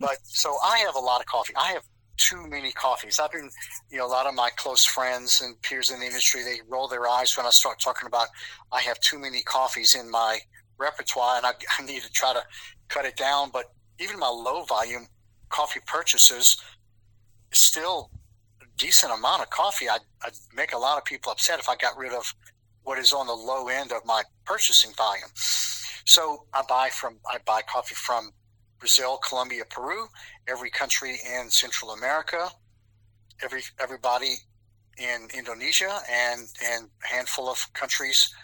but 0.00 0.18
so 0.22 0.56
I 0.64 0.78
have 0.78 0.94
a 0.94 1.00
lot 1.00 1.20
of 1.20 1.26
coffee. 1.26 1.54
I 1.56 1.72
have 1.72 1.82
too 2.16 2.46
many 2.48 2.70
coffees. 2.72 3.18
I've 3.18 3.32
been, 3.32 3.50
you 3.90 3.98
know, 3.98 4.06
a 4.06 4.08
lot 4.08 4.26
of 4.26 4.34
my 4.34 4.50
close 4.56 4.84
friends 4.84 5.40
and 5.42 5.60
peers 5.62 5.90
in 5.90 6.00
the 6.00 6.06
industry 6.06 6.42
they 6.42 6.60
roll 6.68 6.86
their 6.86 7.08
eyes 7.08 7.36
when 7.36 7.46
I 7.46 7.50
start 7.50 7.80
talking 7.80 8.06
about 8.06 8.28
I 8.72 8.80
have 8.82 9.00
too 9.00 9.18
many 9.18 9.42
coffees 9.42 9.94
in 9.94 10.10
my 10.10 10.38
repertoire, 10.78 11.36
and 11.36 11.46
I, 11.46 11.52
I 11.78 11.84
need 11.84 12.02
to 12.02 12.10
try 12.12 12.32
to 12.32 12.42
cut 12.88 13.04
it 13.04 13.16
down. 13.16 13.50
But 13.52 13.72
even 13.98 14.18
my 14.18 14.28
low 14.28 14.64
volume 14.64 15.06
coffee 15.48 15.80
purchases 15.86 16.56
still 17.52 18.10
a 18.62 18.64
decent 18.76 19.12
amount 19.12 19.42
of 19.42 19.50
coffee. 19.50 19.88
I'd, 19.88 20.00
I'd 20.24 20.32
make 20.54 20.72
a 20.72 20.78
lot 20.78 20.98
of 20.98 21.04
people 21.04 21.32
upset 21.32 21.58
if 21.58 21.68
I 21.68 21.76
got 21.76 21.96
rid 21.96 22.12
of 22.12 22.32
what 22.82 22.98
is 22.98 23.12
on 23.12 23.26
the 23.26 23.32
low 23.32 23.68
end 23.68 23.92
of 23.92 24.04
my 24.06 24.22
purchasing 24.44 24.92
volume. 24.96 25.28
So 25.34 26.46
I 26.54 26.62
buy 26.68 26.88
from 26.90 27.18
I 27.30 27.38
buy 27.44 27.62
coffee 27.62 27.94
from 27.94 28.30
Brazil, 28.80 29.18
Colombia, 29.18 29.64
Peru, 29.68 30.08
every 30.48 30.70
country 30.70 31.18
in 31.36 31.50
Central 31.50 31.92
America, 31.92 32.48
every 33.42 33.62
everybody 33.78 34.34
in 34.98 35.28
Indonesia, 35.36 36.00
and 36.10 36.48
and 36.64 36.88
a 37.04 37.14
handful 37.14 37.48
of 37.48 37.72
countries 37.74 38.34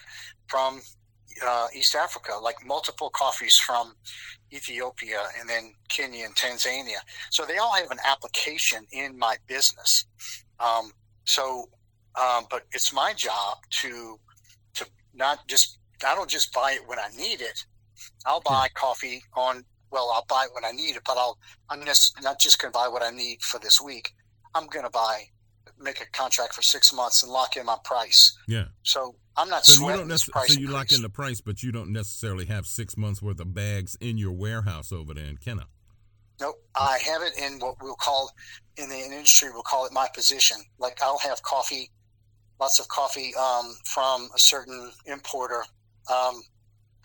from 0.46 0.80
uh, 1.44 1.66
East 1.74 1.94
Africa, 1.94 2.32
like 2.40 2.56
multiple 2.64 3.10
coffees 3.10 3.56
from 3.56 3.94
Ethiopia 4.52 5.24
and 5.38 5.48
then 5.48 5.74
Kenya 5.88 6.24
and 6.24 6.34
Tanzania. 6.34 6.98
So 7.30 7.44
they 7.44 7.58
all 7.58 7.72
have 7.72 7.90
an 7.90 7.98
application 8.06 8.86
in 8.92 9.18
my 9.18 9.36
business. 9.46 10.06
Um, 10.60 10.92
so, 11.24 11.68
um, 12.14 12.46
but 12.50 12.62
it's 12.72 12.92
my 12.92 13.12
job 13.12 13.58
to 13.82 14.18
to 14.74 14.86
not 15.14 15.46
just 15.48 15.78
I 16.06 16.14
don't 16.14 16.30
just 16.30 16.52
buy 16.52 16.72
it 16.72 16.86
when 16.86 16.98
I 16.98 17.08
need 17.16 17.40
it. 17.40 17.64
I'll 18.26 18.42
buy 18.42 18.68
coffee 18.74 19.22
on 19.34 19.64
well, 19.90 20.10
I'll 20.14 20.26
buy 20.28 20.44
it 20.44 20.50
when 20.54 20.64
I 20.64 20.72
need 20.72 20.96
it, 20.96 21.02
but 21.06 21.16
I'll 21.16 21.38
I'm 21.70 21.84
just 21.84 22.20
not 22.22 22.40
just 22.40 22.60
going 22.60 22.72
to 22.72 22.78
buy 22.78 22.88
what 22.88 23.02
I 23.02 23.10
need 23.10 23.42
for 23.42 23.58
this 23.58 23.80
week. 23.80 24.12
I'm 24.54 24.66
going 24.66 24.84
to 24.84 24.90
buy 24.90 25.24
make 25.78 26.00
a 26.00 26.06
contract 26.06 26.54
for 26.54 26.62
six 26.62 26.92
months 26.92 27.22
and 27.22 27.30
lock 27.30 27.56
in 27.56 27.66
my 27.66 27.76
price. 27.84 28.36
Yeah. 28.48 28.66
So 28.82 29.16
I'm 29.36 29.48
not 29.48 29.66
So 29.66 29.86
you 29.86 29.96
don't 29.96 30.08
this 30.08 30.26
price. 30.26 30.54
so 30.54 30.60
you 30.60 30.68
lock 30.68 30.92
in 30.92 31.02
the 31.02 31.10
price, 31.10 31.40
but 31.40 31.62
you 31.62 31.72
don't 31.72 31.92
necessarily 31.92 32.46
have 32.46 32.66
six 32.66 32.96
months 32.96 33.20
worth 33.20 33.40
of 33.40 33.54
bags 33.54 33.96
in 34.00 34.16
your 34.16 34.32
warehouse 34.32 34.92
over 34.92 35.14
there 35.14 35.26
in 35.26 35.36
Kenner. 35.36 35.64
Nope, 36.40 36.56
I 36.74 36.98
have 36.98 37.22
it 37.22 37.38
in 37.38 37.58
what 37.60 37.76
we'll 37.82 37.94
call 37.94 38.30
in 38.76 38.90
the 38.90 38.96
industry 38.96 39.48
we'll 39.50 39.62
call 39.62 39.86
it 39.86 39.92
my 39.92 40.06
position. 40.14 40.58
Like 40.78 41.02
I'll 41.02 41.18
have 41.18 41.42
coffee, 41.42 41.90
lots 42.60 42.78
of 42.78 42.88
coffee 42.88 43.34
um, 43.34 43.74
from 43.86 44.28
a 44.34 44.38
certain 44.38 44.90
importer 45.06 45.64
um, 46.12 46.42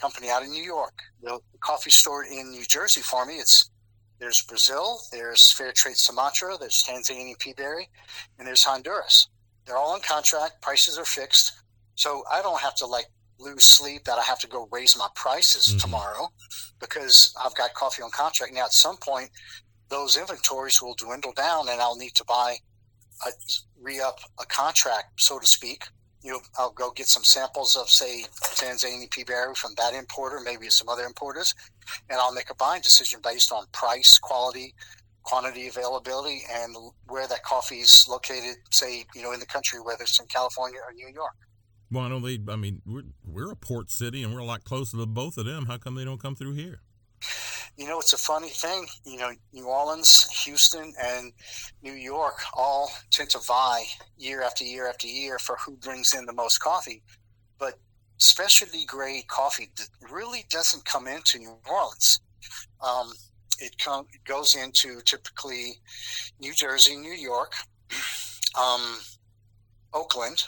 company 0.01 0.29
out 0.29 0.43
in 0.43 0.51
New 0.51 0.63
York. 0.63 0.93
The 1.21 1.39
coffee 1.61 1.91
store 1.91 2.23
in 2.25 2.49
New 2.51 2.65
Jersey 2.65 3.01
for 3.01 3.25
me, 3.25 3.35
it's 3.35 3.69
there's 4.19 4.41
Brazil, 4.41 4.99
there's 5.11 5.53
Fairtrade 5.57 5.97
Sumatra, 5.97 6.57
there's 6.59 6.83
Tanzanian 6.83 7.37
Peaberry, 7.37 7.85
and 8.37 8.47
there's 8.47 8.63
Honduras. 8.63 9.29
They're 9.65 9.77
all 9.77 9.93
on 9.93 10.01
contract. 10.01 10.61
Prices 10.61 10.97
are 10.97 11.05
fixed, 11.05 11.53
so 11.95 12.23
I 12.31 12.41
don't 12.41 12.59
have 12.59 12.75
to 12.75 12.85
like 12.85 13.05
lose 13.39 13.63
sleep 13.63 14.03
that 14.05 14.19
I 14.19 14.21
have 14.23 14.39
to 14.39 14.47
go 14.47 14.67
raise 14.71 14.95
my 14.95 15.07
prices 15.15 15.65
Mhm. 15.67 15.81
tomorrow 15.81 16.29
because 16.79 17.33
I've 17.43 17.55
got 17.55 17.73
coffee 17.73 18.03
on 18.03 18.11
contract. 18.11 18.53
Now, 18.53 18.65
at 18.65 18.73
some 18.73 18.97
point, 18.97 19.31
those 19.89 20.17
inventories 20.17 20.81
will 20.81 20.93
dwindle 20.95 21.33
down, 21.33 21.67
and 21.69 21.81
I'll 21.81 21.95
need 21.95 22.15
to 22.15 22.23
buy 22.25 22.59
a 23.25 23.31
re 23.79 23.99
up 23.99 24.19
a 24.39 24.45
contract, 24.45 25.19
so 25.19 25.39
to 25.39 25.47
speak. 25.47 25.83
You 26.21 26.33
know, 26.33 26.39
I'll 26.57 26.71
go 26.71 26.91
get 26.91 27.07
some 27.07 27.23
samples 27.23 27.75
of, 27.75 27.89
say, 27.89 28.25
Tanzanian 28.55 29.09
peaberry 29.09 29.55
from 29.57 29.71
that 29.77 29.93
importer, 29.93 30.39
maybe 30.39 30.69
some 30.69 30.87
other 30.87 31.03
importers, 31.03 31.55
and 32.09 32.19
I'll 32.19 32.33
make 32.33 32.49
a 32.49 32.55
buying 32.55 32.81
decision 32.81 33.19
based 33.23 33.51
on 33.51 33.65
price, 33.71 34.19
quality, 34.19 34.73
quantity, 35.23 35.67
availability, 35.67 36.43
and 36.51 36.75
where 37.07 37.27
that 37.27 37.43
coffee 37.43 37.79
is 37.79 38.05
located. 38.07 38.55
Say, 38.71 39.05
you 39.15 39.23
know, 39.23 39.31
in 39.33 39.39
the 39.39 39.45
country, 39.45 39.79
whether 39.79 40.03
it's 40.03 40.19
in 40.19 40.27
California 40.27 40.79
or 40.85 40.93
New 40.93 41.09
York. 41.09 41.33
Well, 41.91 42.05
I 42.05 42.09
know 42.09 42.19
they. 42.19 42.39
I 42.47 42.55
mean, 42.55 42.81
we're 42.85 43.03
we're 43.25 43.51
a 43.51 43.55
port 43.55 43.91
city, 43.91 44.23
and 44.23 44.33
we're 44.33 44.39
a 44.39 44.45
lot 44.45 44.63
closer 44.63 44.97
to 44.97 45.05
both 45.05 45.37
of 45.37 45.45
them. 45.45 45.65
How 45.65 45.77
come 45.77 45.95
they 45.95 46.05
don't 46.05 46.21
come 46.21 46.35
through 46.35 46.53
here? 46.53 46.81
You 47.81 47.87
know, 47.87 47.99
it's 47.99 48.13
a 48.13 48.17
funny 48.17 48.49
thing. 48.49 48.85
You 49.05 49.17
know, 49.17 49.31
New 49.53 49.65
Orleans, 49.65 50.29
Houston, 50.43 50.93
and 51.03 51.33
New 51.81 51.93
York 51.93 52.35
all 52.53 52.91
tend 53.09 53.31
to 53.31 53.39
vie 53.39 53.85
year 54.17 54.43
after 54.43 54.63
year 54.63 54.87
after 54.87 55.07
year 55.07 55.39
for 55.39 55.55
who 55.57 55.75
brings 55.77 56.13
in 56.13 56.27
the 56.27 56.33
most 56.33 56.59
coffee. 56.59 57.01
But 57.57 57.79
specialty 58.17 58.85
grade 58.85 59.27
coffee 59.27 59.71
really 60.11 60.45
doesn't 60.51 60.85
come 60.85 61.07
into 61.07 61.39
New 61.39 61.57
Orleans. 61.67 62.21
Um, 62.81 63.13
it, 63.57 63.75
it 63.87 64.23
goes 64.25 64.55
into 64.55 65.01
typically 65.01 65.73
New 66.39 66.53
Jersey, 66.53 66.95
New 66.95 67.13
York, 67.13 67.53
um, 68.59 68.99
Oakland, 69.91 70.43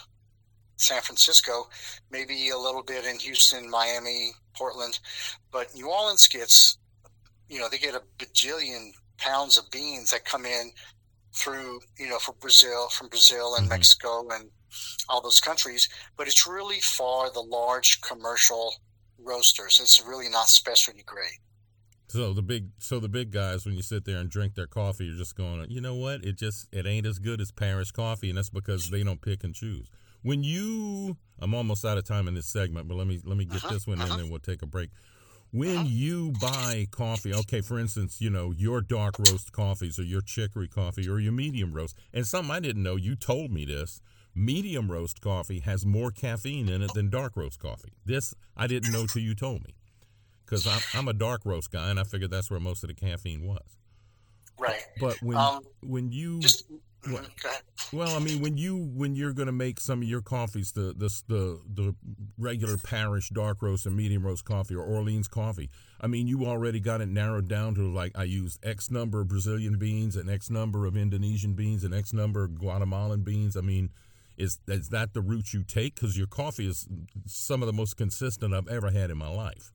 San 0.76 1.02
Francisco, 1.02 1.68
maybe 2.12 2.50
a 2.50 2.58
little 2.58 2.84
bit 2.84 3.04
in 3.04 3.18
Houston, 3.18 3.68
Miami, 3.68 4.30
Portland, 4.56 5.00
but 5.50 5.74
New 5.74 5.88
Orleans 5.90 6.28
gets, 6.28 6.78
you 7.48 7.58
know, 7.58 7.68
they 7.68 7.78
get 7.78 7.94
a 7.94 8.02
bajillion 8.18 8.90
pounds 9.18 9.56
of 9.58 9.70
beans 9.70 10.10
that 10.10 10.24
come 10.24 10.44
in 10.46 10.70
through, 11.34 11.80
you 11.98 12.08
know, 12.08 12.18
from 12.18 12.34
Brazil, 12.40 12.88
from 12.90 13.08
Brazil 13.08 13.54
and 13.56 13.66
Mhm. 13.66 13.70
Mexico 13.70 14.28
and 14.30 14.50
all 15.08 15.20
those 15.20 15.40
countries. 15.40 15.88
But 16.16 16.28
it's 16.28 16.46
really 16.46 16.80
for 16.80 17.30
the 17.30 17.40
large 17.42 18.00
commercial 18.00 18.74
roasters. 19.18 19.80
It's 19.80 20.00
really 20.00 20.28
not 20.28 20.48
specialty 20.48 21.02
grade. 21.02 21.38
So 22.08 22.32
the 22.32 22.42
big, 22.42 22.68
so 22.78 23.00
the 23.00 23.08
big 23.08 23.32
guys, 23.32 23.64
when 23.64 23.74
you 23.74 23.82
sit 23.82 24.04
there 24.04 24.18
and 24.18 24.30
drink 24.30 24.54
their 24.54 24.66
coffee, 24.68 25.06
you're 25.06 25.16
just 25.16 25.34
going, 25.34 25.68
you 25.70 25.80
know 25.80 25.94
what? 25.96 26.24
It 26.24 26.36
just 26.36 26.68
it 26.70 26.86
ain't 26.86 27.06
as 27.06 27.18
good 27.18 27.40
as 27.40 27.50
Parish 27.50 27.90
coffee, 27.90 28.28
and 28.28 28.38
that's 28.38 28.50
because 28.50 28.90
they 28.90 29.02
don't 29.02 29.20
pick 29.20 29.42
and 29.42 29.54
choose. 29.54 29.88
When 30.22 30.44
you, 30.44 31.16
I'm 31.40 31.54
almost 31.54 31.84
out 31.84 31.98
of 31.98 32.04
time 32.04 32.28
in 32.28 32.34
this 32.34 32.46
segment, 32.46 32.86
but 32.88 32.94
let 32.96 33.06
me 33.06 33.20
let 33.24 33.36
me 33.36 33.44
get 33.44 33.64
Uh-huh, 33.64 33.74
this 33.74 33.86
one 33.86 34.00
in, 34.00 34.02
uh-huh. 34.06 34.18
and 34.20 34.30
we'll 34.30 34.38
take 34.38 34.62
a 34.62 34.66
break. 34.66 34.90
When 35.54 35.76
Uh-huh. 35.76 35.86
you 35.88 36.32
buy 36.40 36.88
coffee, 36.90 37.32
okay, 37.32 37.60
for 37.60 37.78
instance, 37.78 38.20
you 38.20 38.28
know 38.28 38.50
your 38.50 38.80
dark 38.80 39.20
roast 39.20 39.52
coffees 39.52 40.00
or 40.00 40.02
your 40.02 40.20
chicory 40.20 40.66
coffee 40.66 41.08
or 41.08 41.20
your 41.20 41.30
medium 41.32 41.72
roast, 41.72 41.96
and 42.12 42.26
something 42.26 42.50
I 42.50 42.58
didn't 42.58 42.82
know, 42.82 42.96
you 42.96 43.14
told 43.14 43.52
me 43.52 43.64
this. 43.64 44.00
Medium 44.34 44.90
roast 44.90 45.20
coffee 45.20 45.60
has 45.60 45.86
more 45.86 46.10
caffeine 46.10 46.68
in 46.68 46.82
it 46.82 46.92
than 46.92 47.08
dark 47.08 47.36
roast 47.36 47.60
coffee. 47.60 47.92
This 48.04 48.34
I 48.56 48.66
didn't 48.66 48.90
know 48.90 49.06
till 49.06 49.22
you 49.22 49.36
told 49.36 49.62
me 49.62 49.76
because 50.44 50.66
I'm, 50.66 50.80
I'm 50.92 51.06
a 51.06 51.12
dark 51.12 51.42
roast 51.44 51.70
guy, 51.70 51.88
and 51.88 52.00
I 52.00 52.02
figured 52.02 52.32
that's 52.32 52.50
where 52.50 52.58
most 52.58 52.82
of 52.82 52.88
the 52.88 52.94
caffeine 52.94 53.46
was. 53.46 53.78
Right. 54.58 54.82
But 54.98 55.22
when 55.22 55.36
Um, 55.36 55.62
when 55.82 56.10
you 56.10 56.40
Just 56.40 56.64
Mhm, 57.04 57.92
well, 57.92 58.16
I 58.16 58.18
mean, 58.18 58.40
when 58.40 58.56
you 58.56 58.90
when 58.94 59.14
you're 59.14 59.32
going 59.32 59.46
to 59.46 59.52
make 59.52 59.78
some 59.78 60.02
of 60.02 60.08
your 60.08 60.22
coffees, 60.22 60.72
the 60.72 60.94
the 60.96 61.08
the 61.28 61.60
the 61.72 61.94
regular 62.38 62.76
parish 62.78 63.28
dark 63.28 63.62
roast 63.62 63.86
and 63.86 63.96
medium 63.96 64.26
roast 64.26 64.44
coffee 64.44 64.74
or 64.74 64.82
Orleans 64.82 65.28
coffee, 65.28 65.70
I 66.00 66.06
mean, 66.06 66.26
you 66.26 66.46
already 66.46 66.80
got 66.80 67.00
it 67.00 67.08
narrowed 67.08 67.48
down 67.48 67.74
to 67.76 67.82
like 67.82 68.12
I 68.16 68.24
use 68.24 68.58
X 68.62 68.90
number 68.90 69.20
of 69.20 69.28
Brazilian 69.28 69.78
beans 69.78 70.16
and 70.16 70.30
X 70.30 70.50
number 70.50 70.86
of 70.86 70.96
Indonesian 70.96 71.54
beans 71.54 71.84
and 71.84 71.94
X 71.94 72.12
number 72.12 72.42
of 72.44 72.58
Guatemalan 72.58 73.22
beans. 73.22 73.56
I 73.56 73.60
mean, 73.60 73.90
is 74.36 74.58
is 74.66 74.88
that 74.88 75.14
the 75.14 75.20
route 75.20 75.52
you 75.52 75.62
take? 75.62 75.94
Because 75.94 76.16
your 76.16 76.26
coffee 76.26 76.66
is 76.66 76.88
some 77.26 77.62
of 77.62 77.66
the 77.66 77.72
most 77.72 77.96
consistent 77.96 78.54
I've 78.54 78.68
ever 78.68 78.90
had 78.90 79.10
in 79.10 79.18
my 79.18 79.28
life. 79.28 79.72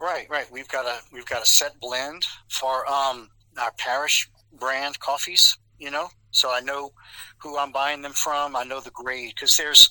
Right, 0.00 0.28
right. 0.30 0.50
We've 0.50 0.68
got 0.68 0.86
a 0.86 0.98
we've 1.12 1.26
got 1.26 1.42
a 1.42 1.46
set 1.46 1.78
blend 1.80 2.24
for 2.48 2.88
um 2.90 3.28
our 3.58 3.72
parish 3.78 4.30
brand 4.52 4.98
coffees. 5.00 5.58
You 5.78 5.90
know, 5.90 6.08
so 6.34 6.52
I 6.52 6.60
know 6.60 6.90
who 7.38 7.56
I'm 7.56 7.72
buying 7.72 8.02
them 8.02 8.12
from. 8.12 8.56
I 8.56 8.64
know 8.64 8.80
the 8.80 8.90
grade 8.90 9.32
because 9.34 9.56
there's, 9.56 9.88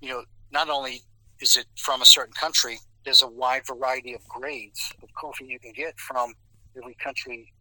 you 0.00 0.10
know, 0.10 0.24
not 0.52 0.68
only 0.68 1.00
is 1.40 1.56
it 1.56 1.66
from 1.76 2.02
a 2.02 2.06
certain 2.06 2.34
country, 2.34 2.78
there's 3.04 3.22
a 3.22 3.28
wide 3.28 3.62
variety 3.66 4.14
of 4.14 4.20
grades 4.28 4.92
of 5.02 5.08
coffee 5.14 5.46
you 5.46 5.58
can 5.58 5.72
get 5.72 5.98
from 5.98 6.34
every 6.76 6.94
country. 7.02 7.52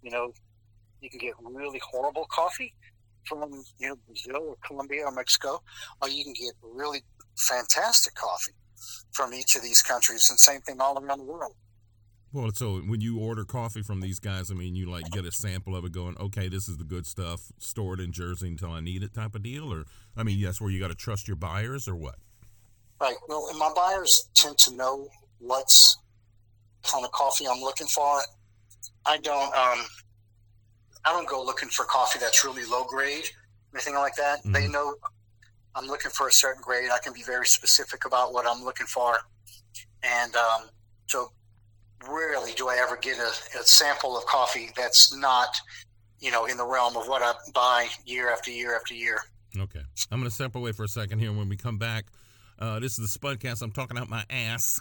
You 0.00 0.10
know, 0.10 0.32
you 1.00 1.10
can 1.10 1.20
get 1.20 1.34
really 1.40 1.80
horrible 1.90 2.26
coffee 2.30 2.74
from 3.26 3.62
you 3.78 3.88
know 3.88 3.96
Brazil 4.06 4.48
or 4.48 4.56
Colombia 4.66 5.04
or 5.04 5.12
Mexico, 5.12 5.62
or 6.00 6.08
you 6.08 6.24
can 6.24 6.32
get 6.32 6.54
really 6.62 7.02
fantastic 7.36 8.14
coffee 8.14 8.52
from 9.12 9.34
each 9.34 9.54
of 9.54 9.62
these 9.62 9.82
countries, 9.82 10.28
and 10.30 10.38
same 10.38 10.60
thing 10.62 10.80
all 10.80 10.98
around 10.98 11.18
the 11.18 11.24
world. 11.24 11.54
Well, 12.32 12.50
so 12.54 12.78
when 12.78 13.02
you 13.02 13.18
order 13.18 13.44
coffee 13.44 13.82
from 13.82 14.00
these 14.00 14.18
guys, 14.18 14.50
I 14.50 14.54
mean, 14.54 14.74
you 14.74 14.90
like 14.90 15.10
get 15.10 15.26
a 15.26 15.32
sample 15.32 15.76
of 15.76 15.84
it, 15.84 15.92
going, 15.92 16.16
okay, 16.18 16.48
this 16.48 16.66
is 16.66 16.78
the 16.78 16.84
good 16.84 17.06
stuff, 17.06 17.52
store 17.58 17.94
it 17.94 18.00
in 18.00 18.10
Jersey 18.10 18.48
until 18.48 18.70
I 18.70 18.80
need 18.80 19.02
it, 19.02 19.12
type 19.12 19.34
of 19.34 19.42
deal, 19.42 19.72
or 19.72 19.84
I 20.16 20.22
mean, 20.22 20.40
that's 20.40 20.58
where 20.58 20.70
you 20.70 20.80
got 20.80 20.88
to 20.88 20.94
trust 20.94 21.28
your 21.28 21.36
buyers, 21.36 21.86
or 21.86 21.94
what? 21.94 22.14
Right. 23.00 23.16
Well, 23.28 23.48
and 23.50 23.58
my 23.58 23.70
buyers 23.76 24.30
tend 24.34 24.56
to 24.58 24.74
know 24.74 25.08
what's 25.40 25.98
kind 26.84 27.04
of 27.04 27.12
coffee 27.12 27.46
I'm 27.46 27.60
looking 27.60 27.86
for. 27.88 28.20
I 29.04 29.18
don't. 29.18 29.54
Um, 29.54 29.84
I 31.04 31.12
don't 31.12 31.28
go 31.28 31.44
looking 31.44 31.68
for 31.68 31.84
coffee 31.84 32.20
that's 32.20 32.44
really 32.44 32.64
low 32.64 32.84
grade, 32.84 33.24
anything 33.74 33.94
like 33.94 34.14
that. 34.14 34.38
They 34.44 34.68
know 34.68 34.94
I'm 35.74 35.86
looking 35.86 36.12
for 36.12 36.28
a 36.28 36.32
certain 36.32 36.62
grade. 36.62 36.90
I 36.92 36.98
can 37.02 37.12
be 37.12 37.24
very 37.24 37.46
specific 37.46 38.04
about 38.04 38.32
what 38.32 38.46
I'm 38.46 38.64
looking 38.64 38.86
for, 38.86 39.18
and 40.04 40.34
um, 40.36 40.68
so 41.08 41.32
rarely 42.08 42.52
do 42.52 42.68
I 42.68 42.78
ever 42.80 42.96
get 42.96 43.18
a, 43.18 43.58
a 43.58 43.64
sample 43.64 44.16
of 44.16 44.24
coffee 44.26 44.70
that's 44.76 45.16
not, 45.16 45.56
you 46.20 46.30
know, 46.30 46.46
in 46.46 46.56
the 46.56 46.66
realm 46.66 46.96
of 46.96 47.08
what 47.08 47.22
I 47.22 47.32
buy 47.52 47.88
year 48.06 48.30
after 48.30 48.50
year 48.50 48.74
after 48.74 48.94
year. 48.94 49.20
Okay, 49.58 49.82
I'm 50.10 50.18
going 50.18 50.28
to 50.28 50.34
step 50.34 50.54
away 50.54 50.72
for 50.72 50.84
a 50.84 50.88
second 50.88 51.18
here. 51.18 51.32
When 51.32 51.48
we 51.48 51.56
come 51.56 51.78
back, 51.78 52.06
uh, 52.58 52.78
this 52.80 52.98
is 52.98 53.12
the 53.12 53.18
Spudcast. 53.18 53.62
I'm 53.62 53.72
talking 53.72 53.98
out 53.98 54.08
my 54.08 54.24
ass 54.30 54.80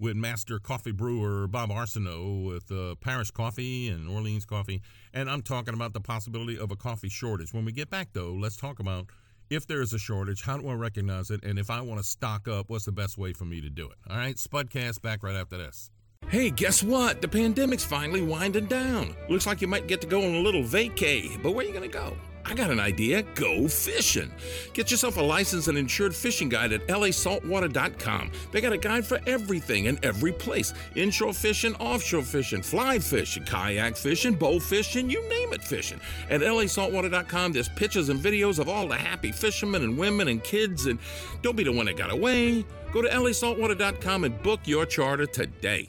with 0.00 0.16
master 0.16 0.58
coffee 0.58 0.92
brewer 0.92 1.46
Bob 1.46 1.70
Arceneaux 1.70 2.44
with 2.44 2.70
uh, 2.70 2.94
Parish 2.96 3.30
Coffee 3.30 3.88
and 3.88 4.08
Orleans 4.08 4.44
Coffee, 4.44 4.82
and 5.12 5.30
I'm 5.30 5.42
talking 5.42 5.74
about 5.74 5.92
the 5.92 6.00
possibility 6.00 6.58
of 6.58 6.70
a 6.70 6.76
coffee 6.76 7.08
shortage. 7.08 7.52
When 7.52 7.64
we 7.64 7.72
get 7.72 7.90
back, 7.90 8.08
though, 8.12 8.32
let's 8.32 8.56
talk 8.56 8.80
about 8.80 9.06
if 9.50 9.66
there 9.66 9.80
is 9.80 9.92
a 9.92 9.98
shortage, 9.98 10.42
how 10.42 10.58
do 10.58 10.68
I 10.68 10.74
recognize 10.74 11.30
it, 11.30 11.42
and 11.44 11.58
if 11.58 11.70
I 11.70 11.80
want 11.80 12.00
to 12.00 12.06
stock 12.06 12.48
up, 12.48 12.68
what's 12.68 12.84
the 12.84 12.92
best 12.92 13.18
way 13.18 13.32
for 13.32 13.44
me 13.44 13.60
to 13.60 13.70
do 13.70 13.86
it? 13.86 13.96
All 14.08 14.16
right, 14.16 14.36
Spudcast 14.36 15.00
back 15.02 15.22
right 15.22 15.36
after 15.36 15.58
this. 15.58 15.90
Hey, 16.30 16.50
guess 16.50 16.82
what? 16.82 17.22
The 17.22 17.28
pandemic's 17.28 17.84
finally 17.84 18.20
winding 18.20 18.66
down. 18.66 19.16
Looks 19.30 19.46
like 19.46 19.62
you 19.62 19.66
might 19.66 19.86
get 19.86 20.02
to 20.02 20.06
go 20.06 20.22
on 20.22 20.34
a 20.34 20.40
little 20.40 20.62
vacay, 20.62 21.42
but 21.42 21.52
where 21.52 21.64
are 21.64 21.68
you 21.68 21.72
gonna 21.72 21.88
go? 21.88 22.18
I 22.44 22.52
got 22.52 22.70
an 22.70 22.80
idea. 22.80 23.22
Go 23.34 23.66
fishing. 23.66 24.30
Get 24.74 24.90
yourself 24.90 25.16
a 25.16 25.22
licensed 25.22 25.68
and 25.68 25.78
insured 25.78 26.14
fishing 26.14 26.50
guide 26.50 26.72
at 26.72 26.86
lasaltwater.com. 26.86 28.30
They 28.52 28.60
got 28.60 28.74
a 28.74 28.78
guide 28.78 29.06
for 29.06 29.20
everything 29.26 29.88
and 29.88 30.02
every 30.04 30.32
place 30.32 30.74
inshore 30.94 31.32
fishing, 31.32 31.74
offshore 31.76 32.22
fishing, 32.22 32.60
fly 32.60 32.98
fishing, 32.98 33.44
kayak 33.44 33.96
fishing, 33.96 34.34
bow 34.34 34.60
fishing, 34.60 35.08
you 35.08 35.26
name 35.30 35.54
it 35.54 35.64
fishing. 35.64 36.00
At 36.28 36.42
lasaltwater.com, 36.42 37.52
there's 37.52 37.70
pictures 37.70 38.10
and 38.10 38.20
videos 38.20 38.58
of 38.58 38.68
all 38.68 38.86
the 38.86 38.96
happy 38.96 39.32
fishermen 39.32 39.82
and 39.82 39.96
women 39.96 40.28
and 40.28 40.44
kids. 40.44 40.84
And 40.84 40.98
don't 41.40 41.56
be 41.56 41.64
the 41.64 41.72
one 41.72 41.86
that 41.86 41.96
got 41.96 42.10
away. 42.10 42.66
Go 42.92 43.00
to 43.00 43.08
lasaltwater.com 43.08 44.24
and 44.24 44.42
book 44.42 44.60
your 44.64 44.84
charter 44.84 45.24
today. 45.24 45.88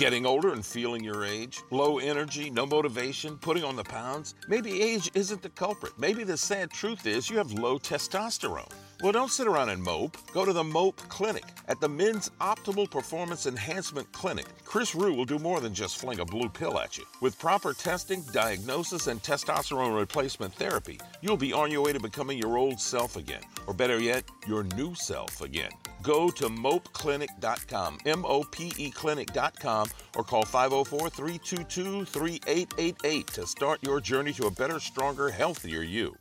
Getting 0.00 0.24
older 0.24 0.54
and 0.54 0.64
feeling 0.64 1.04
your 1.04 1.26
age? 1.26 1.60
Low 1.70 1.98
energy, 1.98 2.48
no 2.48 2.64
motivation, 2.64 3.36
putting 3.36 3.64
on 3.64 3.76
the 3.76 3.84
pounds? 3.84 4.34
Maybe 4.48 4.80
age 4.80 5.10
isn't 5.12 5.42
the 5.42 5.50
culprit. 5.50 5.92
Maybe 5.98 6.24
the 6.24 6.38
sad 6.38 6.70
truth 6.70 7.06
is 7.06 7.28
you 7.28 7.36
have 7.36 7.52
low 7.52 7.78
testosterone. 7.78 8.72
Well, 9.02 9.12
don't 9.12 9.30
sit 9.30 9.46
around 9.46 9.68
and 9.68 9.82
mope. 9.82 10.16
Go 10.32 10.46
to 10.46 10.54
the 10.54 10.64
Mope 10.64 10.96
Clinic. 11.10 11.44
At 11.68 11.82
the 11.82 11.88
Men's 11.90 12.30
Optimal 12.40 12.90
Performance 12.90 13.44
Enhancement 13.44 14.10
Clinic, 14.12 14.46
Chris 14.64 14.94
Rue 14.94 15.12
will 15.12 15.26
do 15.26 15.38
more 15.38 15.60
than 15.60 15.74
just 15.74 15.98
fling 15.98 16.20
a 16.20 16.24
blue 16.24 16.48
pill 16.48 16.78
at 16.78 16.96
you. 16.96 17.04
With 17.20 17.38
proper 17.38 17.74
testing, 17.74 18.22
diagnosis, 18.32 19.06
and 19.06 19.22
testosterone 19.22 19.94
replacement 19.94 20.54
therapy, 20.54 20.98
you'll 21.20 21.36
be 21.36 21.52
on 21.52 21.70
your 21.70 21.82
way 21.84 21.92
to 21.92 22.00
becoming 22.00 22.38
your 22.38 22.56
old 22.56 22.80
self 22.80 23.16
again. 23.16 23.42
Or 23.66 23.74
better 23.74 24.00
yet, 24.00 24.24
your 24.46 24.62
new 24.62 24.94
self 24.94 25.42
again. 25.42 25.72
Go 26.02 26.30
to 26.30 26.48
mopeclinic.com, 26.48 27.98
M 28.06 28.24
O 28.26 28.42
P 28.44 28.72
E 28.76 28.90
clinic.com, 28.90 29.88
or 30.16 30.24
call 30.24 30.44
504 30.44 31.10
322 31.10 32.04
3888 32.04 33.26
to 33.28 33.46
start 33.46 33.80
your 33.82 34.00
journey 34.00 34.32
to 34.32 34.46
a 34.46 34.50
better, 34.50 34.80
stronger, 34.80 35.30
healthier 35.30 35.82
you. 35.82 36.14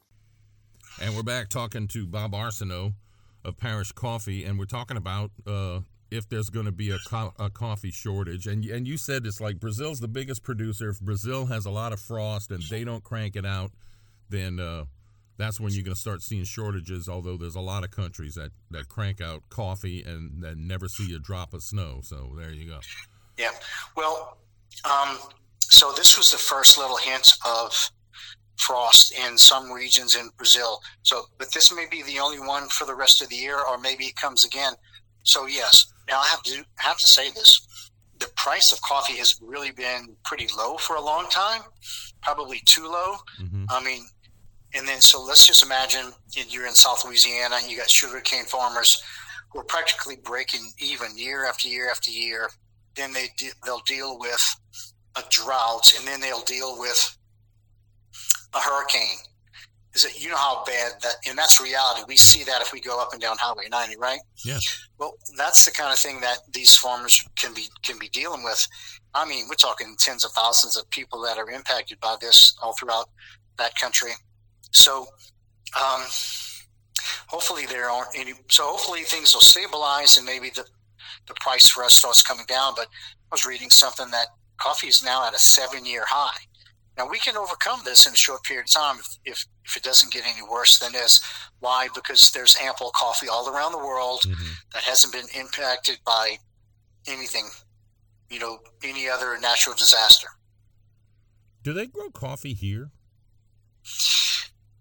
And 1.02 1.16
we're 1.16 1.24
back 1.24 1.48
talking 1.50 1.88
to 1.90 2.06
Bob 2.06 2.34
Arceneaux 2.34 2.94
of 3.46 3.58
Parish 3.58 3.94
Coffee, 3.94 4.44
and 4.44 4.60
we're 4.60 4.66
talking 4.66 4.98
about 4.98 5.32
uh, 5.48 5.80
if 6.12 6.28
there's 6.28 6.50
going 6.50 6.66
to 6.66 6.74
be 6.74 6.92
a, 6.92 6.98
co- 7.08 7.34
a 7.40 7.50
coffee 7.50 7.92
shortage. 7.92 8.48
And 8.48 8.66
and 8.66 8.88
you 8.88 8.98
said 8.98 9.26
it's 9.26 9.40
like 9.40 9.60
Brazil's 9.60 10.00
the 10.02 10.08
biggest 10.08 10.44
producer. 10.44 10.90
If 10.90 11.00
Brazil 11.00 11.46
has 11.46 11.66
a 11.66 11.72
lot 11.72 11.94
of 11.94 12.02
frost 12.02 12.52
and 12.52 12.62
they 12.64 12.84
don't 12.84 13.04
crank 13.04 13.36
it 13.36 13.46
out, 13.46 13.72
then 14.30 14.60
uh, 14.60 14.86
that's 15.40 15.60
when 15.60 15.74
you're 15.74 15.84
going 15.84 15.96
to 15.96 16.00
start 16.00 16.22
seeing 16.22 16.44
shortages. 16.44 17.08
Although 17.08 17.38
there's 17.38 17.56
a 17.56 17.62
lot 17.62 17.84
of 17.84 17.90
countries 17.90 18.36
that, 18.36 18.52
that 18.70 18.90
crank 18.90 19.22
out 19.22 19.42
coffee 19.50 20.04
and, 20.04 20.44
and 20.44 20.68
never 20.68 20.88
see 20.88 21.16
a 21.16 21.20
drop 21.20 21.54
of 21.54 21.64
snow. 21.64 22.02
So 22.04 22.36
there 22.38 22.52
you 22.52 22.70
go. 22.70 22.80
Yeah. 23.38 23.52
Well, 23.96 24.38
um, 24.84 25.18
so 25.62 25.94
this 25.94 26.18
was 26.18 26.32
the 26.32 26.38
first 26.38 26.78
little 26.78 26.98
hint 26.98 27.32
of 27.46 27.74
frost 28.58 29.14
in 29.14 29.38
some 29.38 29.72
regions 29.72 30.16
in 30.16 30.30
Brazil. 30.38 30.82
So, 31.04 31.24
but 31.38 31.54
this 31.54 31.74
may 31.74 31.86
be 31.90 32.04
the 32.04 32.20
only 32.20 32.40
one 32.40 32.68
for 32.68 32.86
the 32.86 32.94
rest 32.94 33.22
of 33.22 33.30
the 33.30 33.38
year, 33.38 33.58
or 33.58 33.78
maybe 33.78 34.04
it 34.06 34.16
comes 34.18 34.46
again. 34.46 34.74
So, 35.24 35.48
yes. 35.48 35.86
Now 36.10 36.20
I 36.20 36.28
have 36.28 36.44
to 36.44 36.66
have 36.78 36.98
to 36.98 37.08
say 37.08 37.30
this: 37.32 37.92
the 38.20 38.30
price 38.36 38.74
of 38.74 38.82
coffee 38.82 39.18
has 39.18 39.40
really 39.42 39.72
been 39.72 40.16
pretty 40.26 40.48
low 40.58 40.78
for 40.78 40.96
a 40.96 41.02
long 41.02 41.30
time, 41.30 41.62
probably 42.22 42.62
too 42.66 42.88
low. 42.90 43.16
Mm-hmm. 43.42 43.66
I 43.70 43.84
mean, 43.84 44.04
and 44.74 44.88
then 44.88 45.02
so 45.02 45.24
let's 45.24 45.48
just 45.48 45.64
imagine 45.64 46.12
you're 46.50 46.68
in 46.68 46.74
South 46.74 47.04
Louisiana, 47.06 47.56
and 47.62 47.70
you 47.70 47.78
got 47.78 47.90
sugarcane 47.90 48.46
farmers 48.46 49.02
who 49.52 49.60
are 49.60 49.66
practically 49.66 50.18
breaking 50.18 50.72
even 50.80 51.18
year 51.18 51.46
after 51.46 51.68
year 51.68 51.90
after 51.90 52.12
year. 52.12 52.50
Then 52.96 53.14
they 53.14 53.28
de- 53.38 53.52
they'll 53.66 53.82
deal 53.88 54.20
with 54.20 54.42
a 55.16 55.24
drought, 55.30 55.92
and 55.98 56.08
then 56.08 56.22
they'll 56.22 56.44
deal 56.44 56.80
with 56.80 57.18
a 58.54 58.60
hurricane. 58.60 59.18
Is 59.96 60.06
it 60.06 60.22
you 60.22 60.30
know 60.30 60.38
how 60.38 60.64
bad 60.66 60.94
that 61.02 61.16
and 61.28 61.38
that's 61.38 61.60
reality. 61.60 62.04
We 62.08 62.14
yeah. 62.14 62.22
see 62.22 62.44
that 62.44 62.62
if 62.62 62.72
we 62.72 62.80
go 62.80 63.02
up 63.02 63.14
and 63.14 63.22
down 63.22 63.38
Highway 63.40 63.70
90, 63.70 63.98
right? 63.98 64.20
Yeah. 64.46 64.60
Well, 65.00 65.14
that's 65.36 65.66
the 65.66 65.72
kind 65.72 65.92
of 65.92 65.98
thing 65.98 66.22
that 66.22 66.40
these 66.54 66.76
farmers 66.76 67.26
can 67.36 67.54
be 67.56 67.66
can 67.82 67.98
be 67.98 68.10
dealing 68.10 68.44
with. 68.44 68.68
I 69.16 69.28
mean, 69.28 69.46
we're 69.50 69.56
talking 69.56 69.96
tens 69.98 70.24
of 70.24 70.32
thousands 70.32 70.78
of 70.78 70.88
people 70.92 71.22
that 71.22 71.40
are 71.40 71.50
impacted 71.50 72.00
by 72.00 72.18
this 72.22 72.56
all 72.62 72.76
throughout 72.80 73.10
that 73.58 73.76
country. 73.76 74.12
So, 74.72 75.08
um, 75.80 76.04
hopefully 77.28 77.66
there 77.66 77.90
aren't 77.90 78.18
any. 78.18 78.34
So 78.50 78.64
hopefully 78.64 79.04
things 79.04 79.34
will 79.34 79.42
stabilize 79.42 80.18
and 80.18 80.26
maybe 80.26 80.50
the 80.50 80.66
the 81.28 81.34
price 81.36 81.70
for 81.70 81.84
us 81.84 81.96
starts 81.96 82.24
coming 82.24 82.46
down. 82.48 82.74
But 82.76 82.88
I 82.88 83.32
was 83.32 83.46
reading 83.46 83.70
something 83.70 84.10
that 84.12 84.28
coffee 84.58 84.88
is 84.88 85.04
now 85.04 85.26
at 85.26 85.34
a 85.34 85.40
seven 85.40 85.86
year 85.86 86.04
high. 86.08 86.40
Now 86.98 87.08
we 87.10 87.20
can 87.20 87.38
overcome 87.38 87.82
this 87.86 88.06
in 88.06 88.14
a 88.14 88.18
short 88.18 88.44
period 88.44 88.66
of 88.66 88.74
time 88.74 88.98
if, 89.00 89.08
if, 89.24 89.46
if 89.64 89.78
it 89.78 89.84
doesn't 89.84 90.12
get 90.12 90.26
any 90.26 90.46
worse 90.50 90.80
than 90.80 90.92
this. 90.92 91.22
Why? 91.60 91.88
Because 91.96 92.32
there's 92.32 92.58
ample 92.62 92.92
coffee 92.94 93.30
all 93.30 93.48
around 93.48 93.72
the 93.72 93.78
world 93.78 94.22
mm-hmm. 94.26 94.52
that 94.74 94.84
hasn't 94.84 95.14
been 95.14 95.28
impacted 95.40 96.00
by 96.06 96.38
anything, 97.08 97.48
you 98.30 98.40
know, 98.40 98.60
any 98.84 99.08
other 99.08 99.38
natural 99.40 99.76
disaster. 99.76 100.28
Do 101.64 101.74
they 101.74 101.88
grow 101.88 102.10
coffee 102.10 102.54
here? 102.54 102.92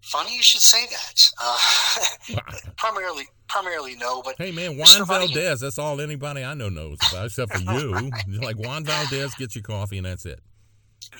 Funny 0.08 0.34
you 0.34 0.42
should 0.42 0.60
say 0.60 0.86
that. 0.86 1.30
Uh, 1.42 2.36
primarily, 2.76 3.24
primarily 3.46 3.94
no. 3.96 4.22
But 4.22 4.36
hey, 4.38 4.52
man, 4.52 4.76
Juan 4.76 5.06
Valdez. 5.06 5.60
That's 5.60 5.78
all 5.78 6.00
anybody 6.00 6.42
I 6.42 6.54
know 6.54 6.68
knows 6.68 6.98
about, 7.10 7.26
except 7.26 7.52
for 7.54 7.60
you. 7.74 7.92
right. 7.92 8.12
Like 8.42 8.56
Juan 8.56 8.84
Valdez 8.84 9.34
gets 9.34 9.54
you 9.54 9.62
coffee, 9.62 9.98
and 9.98 10.06
that's 10.06 10.26
it 10.26 10.40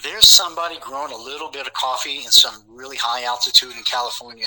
there's 0.03 0.27
somebody 0.27 0.77
growing 0.81 1.13
a 1.13 1.17
little 1.17 1.51
bit 1.51 1.67
of 1.67 1.73
coffee 1.73 2.19
in 2.19 2.31
some 2.31 2.63
really 2.69 2.97
high 2.97 3.25
altitude 3.25 3.73
in 3.77 3.83
California. 3.85 4.47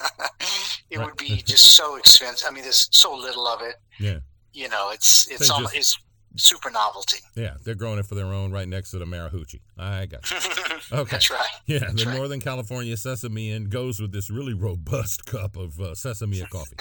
it 0.90 0.98
would 0.98 1.16
be 1.16 1.42
just 1.46 1.72
so 1.72 1.96
expensive. 1.96 2.46
I 2.48 2.52
mean, 2.52 2.64
there's 2.64 2.88
so 2.90 3.14
little 3.14 3.46
of 3.46 3.62
it. 3.62 3.76
Yeah. 3.98 4.18
You 4.52 4.68
know, 4.68 4.90
it's 4.92 5.28
it's 5.30 5.48
almost, 5.48 5.74
it's 5.76 5.98
super 6.36 6.70
novelty. 6.70 7.18
Yeah, 7.34 7.54
they're 7.64 7.74
growing 7.74 7.98
it 7.98 8.06
for 8.06 8.14
their 8.14 8.26
own 8.26 8.52
right 8.52 8.68
next 8.68 8.90
to 8.92 8.98
the 8.98 9.04
Marahoochee. 9.04 9.60
I 9.78 10.06
got 10.06 10.30
you. 10.30 10.36
Okay. 10.92 11.12
That's 11.12 11.30
right. 11.30 11.46
Yeah, 11.66 11.78
That's 11.78 12.04
the 12.04 12.10
right. 12.10 12.16
Northern 12.16 12.40
California 12.40 12.96
sesame 12.96 13.52
and 13.52 13.70
goes 13.70 14.00
with 14.00 14.12
this 14.12 14.28
really 14.30 14.52
robust 14.52 15.24
cup 15.26 15.56
of 15.56 15.80
uh, 15.80 15.94
sesame 15.94 16.40
coffee. 16.50 16.76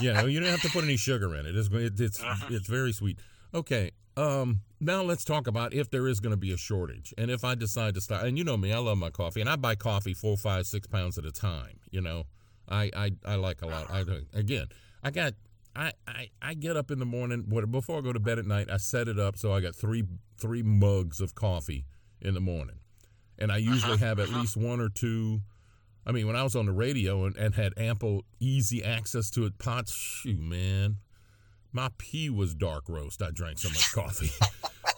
you 0.00 0.12
know, 0.12 0.26
you 0.26 0.40
don't 0.40 0.48
have 0.48 0.62
to 0.62 0.70
put 0.70 0.84
any 0.84 0.96
sugar 0.96 1.34
in 1.36 1.46
it. 1.46 1.54
It's 1.54 1.68
it, 1.68 2.00
it's 2.00 2.22
uh-huh. 2.22 2.46
it's 2.50 2.66
very 2.66 2.92
sweet. 2.92 3.18
Okay. 3.54 3.92
Um, 4.16 4.62
now 4.80 5.02
let's 5.02 5.24
talk 5.24 5.46
about 5.46 5.74
if 5.74 5.90
there 5.90 6.08
is 6.08 6.20
going 6.20 6.32
to 6.32 6.38
be 6.38 6.50
a 6.50 6.56
shortage, 6.56 7.12
and 7.18 7.30
if 7.30 7.44
I 7.44 7.54
decide 7.54 7.94
to 7.94 8.00
start. 8.00 8.24
And 8.24 8.38
you 8.38 8.44
know 8.44 8.56
me, 8.56 8.72
I 8.72 8.78
love 8.78 8.96
my 8.96 9.10
coffee, 9.10 9.42
and 9.42 9.50
I 9.50 9.56
buy 9.56 9.74
coffee 9.74 10.14
four, 10.14 10.38
five, 10.38 10.66
six 10.66 10.86
pounds 10.86 11.18
at 11.18 11.26
a 11.26 11.32
time. 11.32 11.78
You 11.90 12.00
know, 12.00 12.24
I 12.68 12.90
I, 12.96 13.10
I 13.24 13.34
like 13.34 13.60
a 13.60 13.66
lot. 13.66 13.90
I 13.90 14.04
again, 14.32 14.68
I 15.02 15.10
got. 15.10 15.34
I, 15.76 15.92
I, 16.08 16.30
I 16.40 16.54
get 16.54 16.76
up 16.76 16.90
in 16.90 16.98
the 16.98 17.04
morning 17.04 17.42
before 17.70 17.98
I 17.98 18.00
go 18.00 18.12
to 18.12 18.20
bed 18.20 18.38
at 18.38 18.46
night. 18.46 18.70
I 18.70 18.78
set 18.78 19.08
it 19.08 19.18
up 19.18 19.36
so 19.36 19.52
I 19.52 19.60
got 19.60 19.74
three 19.74 20.04
three 20.38 20.62
mugs 20.62 21.20
of 21.20 21.34
coffee 21.34 21.84
in 22.20 22.34
the 22.34 22.40
morning, 22.40 22.76
and 23.38 23.52
I 23.52 23.56
uh-huh. 23.58 23.72
usually 23.72 23.98
have 23.98 24.18
at 24.18 24.28
uh-huh. 24.28 24.40
least 24.40 24.56
one 24.56 24.80
or 24.80 24.88
two. 24.88 25.42
I 26.06 26.12
mean, 26.12 26.26
when 26.26 26.36
I 26.36 26.44
was 26.44 26.56
on 26.56 26.66
the 26.66 26.72
radio 26.72 27.24
and, 27.24 27.36
and 27.36 27.54
had 27.54 27.74
ample, 27.76 28.24
easy 28.38 28.82
access 28.82 29.28
to 29.30 29.44
it, 29.44 29.58
pots, 29.58 29.92
shoot, 29.92 30.38
man, 30.38 30.98
my 31.72 31.90
pee 31.98 32.30
was 32.30 32.54
dark 32.54 32.88
roast. 32.88 33.20
I 33.20 33.30
drank 33.32 33.58
so 33.58 33.68
much 33.68 33.92
coffee. 33.92 34.30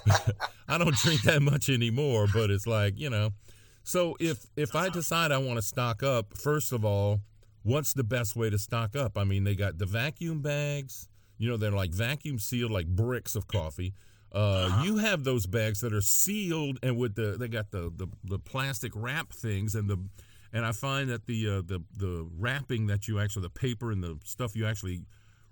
I 0.69 0.77
don't 0.77 0.95
drink 0.95 1.23
that 1.23 1.41
much 1.41 1.71
anymore, 1.71 2.27
but 2.33 2.51
it's 2.51 2.67
like, 2.67 2.99
you 2.99 3.11
know. 3.11 3.31
So 3.83 4.17
if 4.21 4.47
if 4.57 4.77
I 4.77 4.87
uh-huh. 4.87 4.91
decide 4.91 5.33
I 5.33 5.39
want 5.39 5.57
to 5.57 5.63
stock 5.63 6.05
up, 6.05 6.37
first 6.37 6.73
of 6.73 6.85
all, 6.85 7.21
what's 7.69 7.93
the 7.93 8.05
best 8.05 8.35
way 8.35 8.49
to 8.51 8.59
stock 8.59 8.97
up? 8.97 9.19
I 9.19 9.25
mean, 9.25 9.45
they 9.45 9.55
got 9.55 9.79
the 9.79 9.87
vacuum 9.87 10.41
bags. 10.41 11.09
You 11.37 11.51
know, 11.51 11.57
they're 11.57 11.71
like 11.71 11.93
vacuum 11.93 12.39
sealed, 12.39 12.73
like 12.73 12.87
bricks 12.87 13.37
of 13.37 13.47
coffee. 13.47 13.95
Uh, 14.35 14.39
uh-huh. 14.39 14.85
You 14.85 14.97
have 14.99 15.25
those 15.25 15.47
bags 15.47 15.81
that 15.81 15.93
are 15.93 16.03
sealed 16.03 16.79
and 16.83 16.97
with 16.99 17.15
the 17.15 17.37
they 17.39 17.49
got 17.49 17.71
the 17.71 17.93
the, 17.95 18.09
the 18.25 18.39
plastic 18.39 18.93
wrap 18.95 19.33
things 19.33 19.75
and 19.75 19.89
the 19.89 19.99
and 20.53 20.67
I 20.67 20.73
find 20.73 21.09
that 21.11 21.27
the 21.27 21.49
uh, 21.49 21.63
the 21.65 21.83
the 21.97 22.29
wrapping 22.37 22.87
that 22.89 23.09
you 23.09 23.21
actually 23.21 23.43
the 23.43 23.51
paper 23.51 23.91
and 23.91 24.03
the 24.03 24.19
stuff 24.25 24.57
you 24.57 24.67
actually 24.67 25.03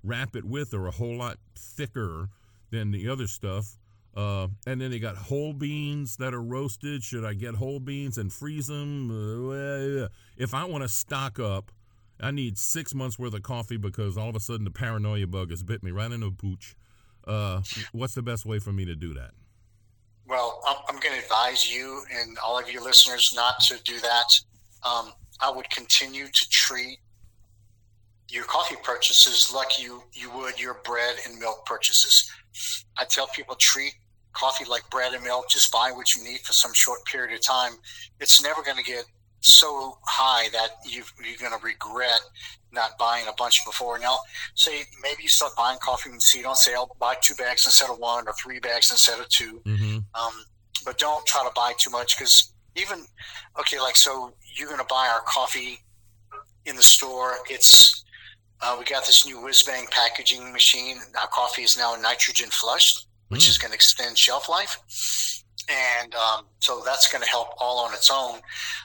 wrap 0.02 0.36
it 0.36 0.44
with 0.44 0.74
are 0.74 0.86
a 0.86 0.90
whole 0.90 1.16
lot 1.16 1.38
thicker 1.54 2.28
than 2.70 2.90
the 2.90 3.08
other 3.08 3.26
stuff. 3.26 3.76
Uh, 4.14 4.48
and 4.66 4.80
then 4.80 4.90
they 4.90 4.98
got 4.98 5.14
whole 5.14 5.52
beans 5.52 6.16
that 6.16 6.32
are 6.32 6.42
roasted. 6.42 7.02
Should 7.02 7.24
I 7.24 7.34
get 7.34 7.54
whole 7.54 7.80
beans 7.80 8.16
and 8.16 8.32
freeze 8.32 8.66
them? 8.66 9.10
Uh, 9.10 10.08
if 10.38 10.54
I 10.54 10.64
want 10.64 10.82
to 10.84 10.88
stock 10.88 11.38
up, 11.38 11.70
I 12.20 12.30
need 12.30 12.58
six 12.58 12.94
months 12.94 13.18
worth 13.18 13.34
of 13.34 13.42
coffee 13.42 13.76
because 13.76 14.16
all 14.16 14.28
of 14.28 14.36
a 14.36 14.40
sudden 14.40 14.64
the 14.64 14.70
paranoia 14.70 15.26
bug 15.26 15.50
has 15.50 15.62
bit 15.62 15.82
me 15.82 15.90
right 15.90 16.10
in 16.10 16.20
the 16.20 16.30
pooch. 16.30 16.76
Uh, 17.26 17.62
what's 17.92 18.14
the 18.14 18.22
best 18.22 18.46
way 18.46 18.58
for 18.58 18.72
me 18.72 18.84
to 18.84 18.94
do 18.94 19.12
that? 19.14 19.32
Well, 20.26 20.62
I'm, 20.66 20.76
I'm 20.88 21.00
going 21.00 21.14
to 21.14 21.22
advise 21.22 21.70
you 21.72 22.02
and 22.12 22.36
all 22.38 22.58
of 22.58 22.70
your 22.70 22.82
listeners 22.82 23.32
not 23.34 23.60
to 23.60 23.82
do 23.84 24.00
that. 24.00 24.40
Um, 24.82 25.12
I 25.40 25.50
would 25.50 25.68
continue 25.70 26.26
to 26.26 26.48
treat 26.48 26.98
your 28.28 28.44
coffee 28.44 28.76
purchases 28.82 29.52
like 29.54 29.80
you 29.80 30.02
you 30.12 30.30
would 30.32 30.58
your 30.58 30.80
bread 30.84 31.16
and 31.26 31.38
milk 31.38 31.64
purchases. 31.64 32.28
I 32.98 33.04
tell 33.04 33.28
people 33.28 33.54
treat 33.56 33.94
coffee 34.32 34.64
like 34.64 34.88
bread 34.90 35.12
and 35.14 35.22
milk. 35.22 35.48
Just 35.48 35.70
buy 35.70 35.92
what 35.92 36.14
you 36.14 36.24
need 36.24 36.40
for 36.40 36.52
some 36.52 36.72
short 36.74 37.04
period 37.04 37.34
of 37.34 37.42
time. 37.42 37.72
It's 38.20 38.42
never 38.42 38.62
going 38.62 38.76
to 38.76 38.82
get 38.82 39.04
so 39.46 39.98
high 40.04 40.48
that 40.50 40.70
you 40.84 41.02
are 41.02 41.38
going 41.38 41.58
to 41.58 41.64
regret 41.64 42.20
not 42.72 42.98
buying 42.98 43.26
a 43.28 43.32
bunch 43.32 43.64
before. 43.64 43.98
Now, 43.98 44.18
say 44.54 44.82
maybe 45.02 45.22
you 45.22 45.28
start 45.28 45.52
buying 45.56 45.78
coffee 45.78 46.10
and 46.10 46.20
see 46.20 46.40
it 46.40 46.46
on 46.46 46.56
sale. 46.56 46.94
Buy 46.98 47.14
two 47.20 47.34
bags 47.34 47.64
instead 47.64 47.90
of 47.90 47.98
one, 47.98 48.26
or 48.26 48.34
three 48.34 48.58
bags 48.58 48.90
instead 48.90 49.18
of 49.20 49.28
2 49.28 49.62
mm-hmm. 49.64 49.98
um, 50.14 50.32
but 50.84 50.98
don't 50.98 51.24
try 51.26 51.44
to 51.44 51.52
buy 51.54 51.72
too 51.78 51.90
much 51.90 52.16
because 52.16 52.52
even 52.76 53.06
okay, 53.58 53.80
like 53.80 53.96
so 53.96 54.32
you're 54.56 54.68
going 54.68 54.80
to 54.80 54.86
buy 54.88 55.08
our 55.12 55.22
coffee 55.26 55.80
in 56.66 56.76
the 56.76 56.82
store. 56.82 57.36
It's 57.48 58.04
uh, 58.60 58.76
we 58.78 58.84
got 58.84 59.06
this 59.06 59.26
new 59.26 59.42
whiz 59.42 59.62
bang 59.62 59.86
packaging 59.90 60.52
machine. 60.52 60.98
Our 61.20 61.28
coffee 61.28 61.62
is 61.62 61.76
now 61.76 61.94
nitrogen 62.00 62.50
flushed, 62.50 63.06
which 63.28 63.46
mm. 63.46 63.50
is 63.50 63.58
going 63.58 63.70
to 63.70 63.74
extend 63.74 64.18
shelf 64.18 64.48
life, 64.48 65.44
and 65.68 66.14
um, 66.14 66.44
so 66.60 66.82
that's 66.84 67.10
going 67.10 67.22
to 67.22 67.28
help 67.28 67.48
all 67.60 67.84
on 67.84 67.94
its 67.94 68.10
own. 68.10 68.36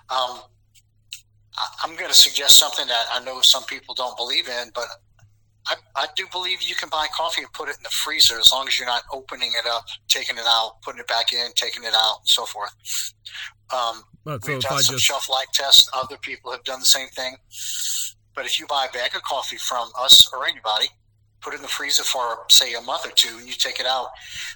Um, 0.09 0.41
I, 1.57 1.67
I'm 1.83 1.95
going 1.95 2.09
to 2.09 2.15
suggest 2.15 2.57
something 2.57 2.87
that 2.87 3.05
I 3.13 3.23
know 3.23 3.41
some 3.41 3.63
people 3.63 3.93
don't 3.95 4.17
believe 4.17 4.47
in, 4.47 4.71
but 4.73 4.85
I, 5.67 5.75
I, 5.95 6.07
do 6.15 6.25
believe 6.31 6.61
you 6.61 6.75
can 6.75 6.89
buy 6.89 7.07
coffee 7.15 7.41
and 7.41 7.53
put 7.53 7.69
it 7.69 7.77
in 7.77 7.83
the 7.83 7.89
freezer 7.89 8.39
as 8.39 8.51
long 8.51 8.67
as 8.67 8.79
you're 8.79 8.87
not 8.87 9.03
opening 9.13 9.51
it 9.51 9.67
up, 9.69 9.85
taking 10.07 10.37
it 10.37 10.43
out, 10.47 10.81
putting 10.81 10.99
it 10.99 11.07
back 11.07 11.33
in, 11.33 11.51
taking 11.55 11.83
it 11.83 11.93
out, 11.93 12.19
and 12.19 12.27
so 12.27 12.45
forth. 12.45 12.73
Um, 13.73 14.03
we've 14.25 14.39
done 14.39 14.61
some 14.61 14.95
just... 14.95 15.05
shelf 15.05 15.29
life 15.29 15.47
tests. 15.53 15.87
Other 15.93 16.17
people 16.17 16.51
have 16.51 16.63
done 16.63 16.79
the 16.79 16.85
same 16.85 17.07
thing. 17.09 17.35
But 18.33 18.45
if 18.45 18.59
you 18.59 18.65
buy 18.67 18.87
a 18.89 18.91
bag 18.91 19.15
of 19.15 19.21
coffee 19.23 19.57
from 19.57 19.89
us 19.99 20.29
or 20.33 20.45
anybody, 20.45 20.87
put 21.41 21.53
it 21.53 21.57
in 21.57 21.61
the 21.63 21.67
freezer 21.67 22.03
for 22.03 22.45
say 22.49 22.73
a 22.73 22.81
month 22.81 23.05
or 23.05 23.11
two, 23.11 23.37
and 23.37 23.47
you 23.47 23.53
take 23.53 23.79
it 23.79 23.85
out, 23.85 24.07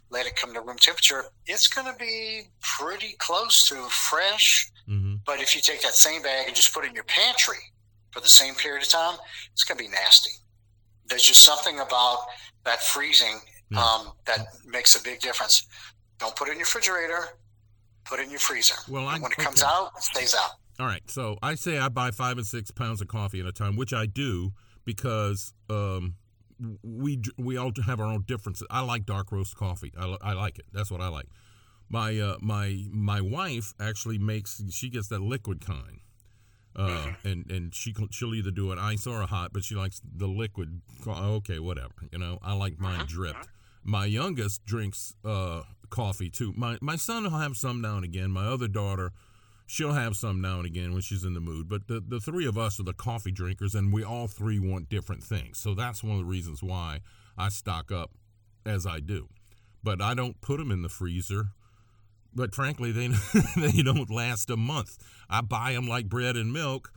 let 0.10 0.26
it 0.26 0.36
come 0.36 0.54
to 0.54 0.62
room 0.62 0.78
temperature, 0.78 1.26
it's 1.48 1.68
going 1.68 1.92
to 1.92 1.98
be 1.98 2.44
pretty 2.62 3.16
close 3.18 3.68
to 3.68 3.76
fresh. 3.90 4.72
Mm-hmm. 4.90 5.16
But 5.26 5.42
if 5.42 5.56
you 5.56 5.62
take 5.62 5.82
that 5.82 5.96
same 5.96 6.22
bag 6.22 6.48
and 6.48 6.56
just 6.56 6.74
put 6.74 6.86
it 6.86 6.90
in 6.90 6.96
your 6.96 7.06
pantry 7.06 7.58
for 8.12 8.20
the 8.22 8.28
same 8.28 8.56
period 8.56 8.84
of 8.84 8.90
time, 8.90 9.18
it's 9.52 9.64
going 9.64 9.78
to 9.78 9.84
be 9.84 9.90
nasty. 9.90 10.32
There's 11.08 11.24
just 11.24 11.44
something 11.44 11.80
about 11.80 12.20
that 12.66 12.82
freezing 12.82 13.40
yeah. 13.70 13.84
um, 13.84 14.14
that 14.26 14.48
makes 14.66 14.96
a 14.96 15.04
big 15.04 15.20
difference. 15.20 15.68
Don't 16.20 16.36
put 16.36 16.48
it 16.48 16.52
in 16.52 16.58
your 16.58 16.66
refrigerator. 16.66 17.38
Put 18.06 18.20
it 18.20 18.24
in 18.24 18.30
your 18.30 18.40
freezer. 18.40 18.76
Well, 18.88 19.08
I, 19.08 19.18
when 19.18 19.32
it 19.32 19.38
comes 19.38 19.64
out, 19.64 19.92
it 19.98 20.04
stays 20.04 20.36
out. 20.36 20.52
All 20.80 20.86
right. 20.86 21.02
So 21.10 21.38
I 21.42 21.56
say 21.56 21.80
I 21.80 21.90
buy 21.90 22.12
five 22.12 22.38
and 22.38 22.46
six 22.46 22.70
pounds 22.70 23.02
of 23.02 23.08
coffee 23.08 23.40
at 23.40 23.46
a 23.46 23.52
time, 23.52 23.76
which 23.76 23.94
I 23.94 24.06
do 24.06 24.52
because 24.86 25.54
um, 25.70 26.16
we 26.84 27.22
we 27.38 27.58
all 27.58 27.72
have 27.86 28.00
our 28.00 28.06
own 28.06 28.24
differences. 28.28 28.68
I 28.70 28.82
like 28.82 29.06
dark 29.06 29.32
roast 29.32 29.56
coffee. 29.56 29.92
I, 29.98 30.18
I 30.22 30.34
like 30.34 30.60
it. 30.60 30.66
That's 30.74 30.92
what 30.92 31.02
I 31.02 31.08
like. 31.08 31.28
My 31.90 32.18
uh, 32.20 32.38
my 32.42 32.86
my 32.92 33.22
wife 33.22 33.74
actually 33.80 34.18
makes. 34.18 34.62
She 34.70 34.90
gets 34.90 35.08
that 35.10 35.22
liquid 35.22 35.66
kind. 35.66 36.00
Uh, 36.76 36.90
mm-hmm. 36.90 37.28
and 37.28 37.52
and 37.52 37.76
she 37.76 37.94
she'll 38.12 38.36
either 38.36 38.52
do 38.52 38.72
it 38.72 38.80
ice 38.80 39.08
or 39.08 39.22
a 39.22 39.26
hot, 39.26 39.54
but 39.54 39.64
she 39.64 39.76
likes 39.76 40.02
the 40.04 40.28
liquid. 40.28 40.82
Okay, 41.08 41.60
whatever. 41.60 41.94
You 42.12 42.20
know, 42.20 42.40
I 42.42 42.54
like 42.54 42.80
mine 42.80 42.96
uh-huh. 42.96 43.06
dripped. 43.08 43.48
My 43.84 44.06
youngest 44.06 44.66
drinks 44.66 45.14
uh, 45.24 45.62
coffee 45.90 46.30
too. 46.30 46.54
My 46.58 46.78
my 46.82 46.96
son 46.96 47.24
will 47.24 47.32
have 47.32 47.56
some 47.56 47.82
now 47.82 47.96
and 47.96 48.04
again. 48.04 48.32
My 48.32 48.46
other 48.46 48.68
daughter 48.68 49.14
she'll 49.66 49.94
have 49.94 50.16
some 50.16 50.42
now 50.42 50.58
and 50.58 50.66
again 50.66 50.94
when 50.94 51.02
she's 51.02 51.24
in 51.24 51.34
the 51.34 51.40
mood. 51.40 51.68
But 51.68 51.88
the, 51.88 52.02
the 52.06 52.20
three 52.20 52.46
of 52.46 52.58
us 52.58 52.80
are 52.80 52.84
the 52.84 52.94
coffee 52.94 53.32
drinkers, 53.32 53.76
and 53.76 53.92
we 53.92 54.04
all 54.04 54.28
three 54.28 54.60
want 54.60 54.90
different 54.90 55.24
things. 55.24 55.60
So 55.60 55.74
that's 55.74 56.04
one 56.04 56.14
of 56.14 56.20
the 56.20 56.26
reasons 56.26 56.62
why 56.62 57.02
I 57.38 57.50
stock 57.50 57.92
up 57.92 58.12
as 58.66 58.86
I 58.86 59.00
do. 59.00 59.30
But 59.84 60.02
I 60.02 60.14
don't 60.14 60.40
put 60.42 60.58
them 60.58 60.72
in 60.72 60.82
the 60.82 60.90
freezer. 60.90 61.50
But 62.34 62.54
frankly, 62.54 62.92
they 62.92 63.08
they 63.56 63.82
don't 63.82 64.10
last 64.10 64.50
a 64.50 64.58
month. 64.58 64.98
I 65.30 65.42
buy 65.42 65.74
them 65.74 65.88
like 65.88 66.10
bread 66.10 66.36
and 66.36 66.52
milk 66.52 66.92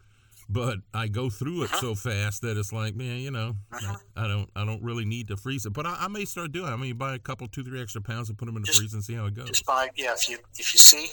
but 0.48 0.78
I 0.94 1.08
go 1.08 1.28
through 1.28 1.64
it 1.64 1.66
uh-huh. 1.66 1.80
so 1.80 1.94
fast 1.94 2.42
that 2.42 2.56
it's 2.56 2.72
like, 2.72 2.94
man, 2.94 3.18
you 3.18 3.30
know, 3.30 3.56
uh-huh. 3.70 3.96
I, 4.16 4.24
I, 4.24 4.28
don't, 4.28 4.48
I 4.56 4.64
don't 4.64 4.82
really 4.82 5.04
need 5.04 5.28
to 5.28 5.36
freeze 5.36 5.66
it. 5.66 5.74
But 5.74 5.86
I, 5.86 5.96
I, 6.00 6.08
may 6.08 6.24
start 6.24 6.52
doing. 6.52 6.68
it. 6.68 6.72
I 6.72 6.76
mean, 6.76 6.96
buy 6.96 7.14
a 7.14 7.18
couple, 7.18 7.46
two, 7.48 7.62
three 7.62 7.82
extra 7.82 8.00
pounds 8.00 8.30
and 8.30 8.38
put 8.38 8.46
them 8.46 8.56
in 8.56 8.62
the 8.62 8.66
just, 8.66 8.78
freezer 8.78 8.96
and 8.96 9.04
see 9.04 9.14
how 9.14 9.26
it 9.26 9.34
goes. 9.34 9.48
Just 9.48 9.66
buy, 9.66 9.90
yeah. 9.96 10.14
If 10.14 10.28
you 10.28 10.38
if 10.58 10.72
you 10.72 10.78
see, 10.78 11.08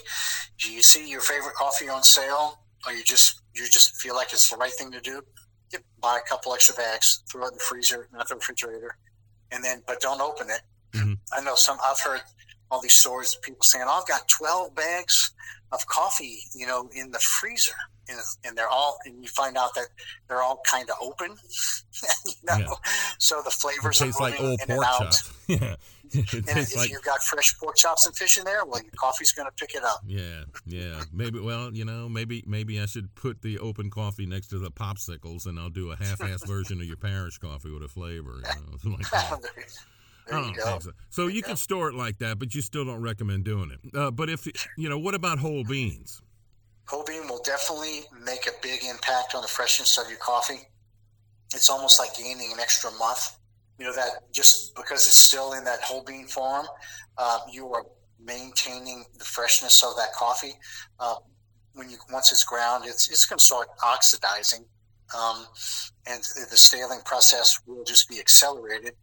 if 0.58 0.72
you 0.72 0.82
see 0.82 1.10
your 1.10 1.22
favorite 1.22 1.56
coffee 1.56 1.90
on 1.90 2.02
sale, 2.04 2.60
or 2.88 2.94
you 2.94 3.04
just 3.04 3.42
you 3.54 3.64
just 3.66 3.98
feel 3.98 4.16
like 4.16 4.32
it's 4.32 4.50
the 4.50 4.58
right 4.58 4.72
thing 4.72 4.92
to 4.92 5.02
do, 5.02 5.22
you 5.74 5.80
buy 6.02 6.20
a 6.24 6.30
couple 6.30 6.54
extra 6.54 6.76
bags, 6.76 7.24
throw 7.30 7.44
it 7.44 7.50
in 7.50 7.54
the 7.56 7.60
freezer, 7.60 8.08
not 8.14 8.30
the 8.30 8.36
refrigerator, 8.36 8.98
and 9.52 9.64
then 9.64 9.82
but 9.86 10.00
don't 10.00 10.22
open 10.22 10.48
it. 10.50 10.62
Mm-hmm. 10.98 11.14
I 11.34 11.42
know 11.42 11.56
some. 11.56 11.78
I've 11.84 12.00
heard 12.00 12.22
all 12.72 12.82
these 12.82 12.94
stories 12.94 13.36
of 13.36 13.42
people 13.42 13.64
saying, 13.64 13.84
"Oh, 13.86 14.00
I've 14.00 14.08
got 14.08 14.30
twelve 14.30 14.74
bags 14.76 15.34
of 15.74 15.86
coffee, 15.88 16.40
you 16.56 16.68
know, 16.68 16.90
in 16.96 17.12
the 17.12 17.20
freezer." 17.20 17.74
And, 18.10 18.20
and 18.44 18.58
they're 18.58 18.70
all 18.70 18.98
and 19.06 19.22
you 19.22 19.30
find 19.30 19.58
out 19.58 19.74
that 19.76 19.88
they're 20.28 20.42
all 20.42 20.62
kind 20.70 20.90
of 20.90 20.96
open 21.02 21.30
you 22.26 22.34
know? 22.44 22.58
Yeah. 22.58 22.68
so 23.18 23.42
the 23.44 23.52
flavors 23.52 24.02
it 24.02 24.06
tastes 24.06 24.20
are 24.20 24.24
like 24.24 24.40
old 24.40 24.60
pork 24.68 24.86
chops. 24.86 25.32
Yeah. 25.48 25.76
And 26.14 26.24
if 26.34 26.76
like, 26.76 26.90
you've 26.90 27.04
got 27.04 27.22
fresh 27.22 27.56
pork 27.60 27.76
chops 27.76 28.06
and 28.06 28.16
fish 28.16 28.38
in 28.38 28.46
there 28.46 28.66
well 28.66 28.82
your 28.82 28.92
coffee's 28.96 29.32
going 29.32 29.48
to 29.48 29.54
pick 29.54 29.76
it 29.76 29.84
up. 29.84 30.02
Yeah 30.06 30.44
yeah. 30.66 31.04
Maybe 31.12 31.40
well 31.40 31.74
you 31.74 31.86
know 31.86 32.08
maybe 32.10 32.44
maybe 32.48 32.80
i 32.80 32.86
should 32.86 33.14
put 33.16 33.42
the 33.42 33.60
open 33.60 33.90
coffee 33.90 34.26
next 34.26 34.48
to 34.48 34.60
the 34.60 34.72
popsicles 34.72 35.46
and 35.46 35.60
i'll 35.60 35.70
do 35.70 35.92
a 35.92 35.96
half-ass 35.96 36.44
version 36.48 36.80
of 36.80 36.88
your 36.88 36.98
parish 36.98 37.38
coffee 37.38 37.72
with 37.72 37.84
a 37.84 37.88
flavor 37.88 38.42
you 38.84 38.92
know, 38.92 38.98
like 38.98 39.06
There 40.28 40.40
you 40.42 40.56
go. 40.56 40.80
So, 40.80 40.92
so 41.10 41.28
you, 41.28 41.44
can 41.44 41.56
store 41.56 41.90
it 41.90 41.96
like 41.96 42.18
that, 42.20 42.40
but 42.40 42.56
you 42.56 42.62
still 42.62 42.86
don't 42.86 43.02
recommend 43.02 43.46
doing 43.46 43.72
it. 43.72 43.96
Uh, 43.96 44.12
but 44.12 44.30
if 44.30 44.48
you 44.78 44.90
know, 44.90 44.98
what 44.98 45.14
about 45.14 45.40
whole 45.40 45.64
beans? 45.64 46.22
Whole 46.88 47.04
bean 47.04 47.28
will 47.28 47.42
definitely 47.44 48.02
make 48.24 48.48
a 48.48 48.52
big 48.62 48.84
impact 48.84 49.34
on 49.34 49.42
the 49.42 49.48
freshness 49.48 49.98
of 49.98 50.08
your 50.08 50.20
coffee. 50.20 50.68
It's 51.54 51.70
almost 51.70 52.00
like 52.00 52.16
gaining 52.16 52.52
an 52.54 52.60
extra 52.60 52.92
month. 53.00 53.38
You 53.80 53.86
know 53.86 53.94
that 53.96 54.32
just 54.32 54.76
because 54.76 55.06
it's 55.08 55.18
still 55.18 55.54
in 55.54 55.64
that 55.66 55.82
whole 55.82 56.04
bean 56.04 56.28
form, 56.28 56.66
uh, 57.18 57.40
you 57.52 57.72
are 57.74 57.86
maintaining 58.24 59.04
the 59.18 59.26
freshness 59.26 59.84
of 59.84 59.96
that 59.98 60.14
coffee. 60.14 60.54
Uh, 61.00 61.16
when 61.74 61.90
you 61.90 61.98
once 62.12 62.32
it's 62.32 62.44
ground, 62.44 62.86
it's 62.88 63.10
it's 63.10 63.26
going 63.26 63.40
to 63.40 63.44
start 63.44 63.68
oxidizing, 63.84 64.66
um, 65.18 65.46
and 66.08 66.22
the 66.50 66.58
staling 66.58 67.00
process 67.04 67.60
will 67.66 67.84
just 67.84 68.08
be 68.08 68.20
accelerated. 68.20 68.94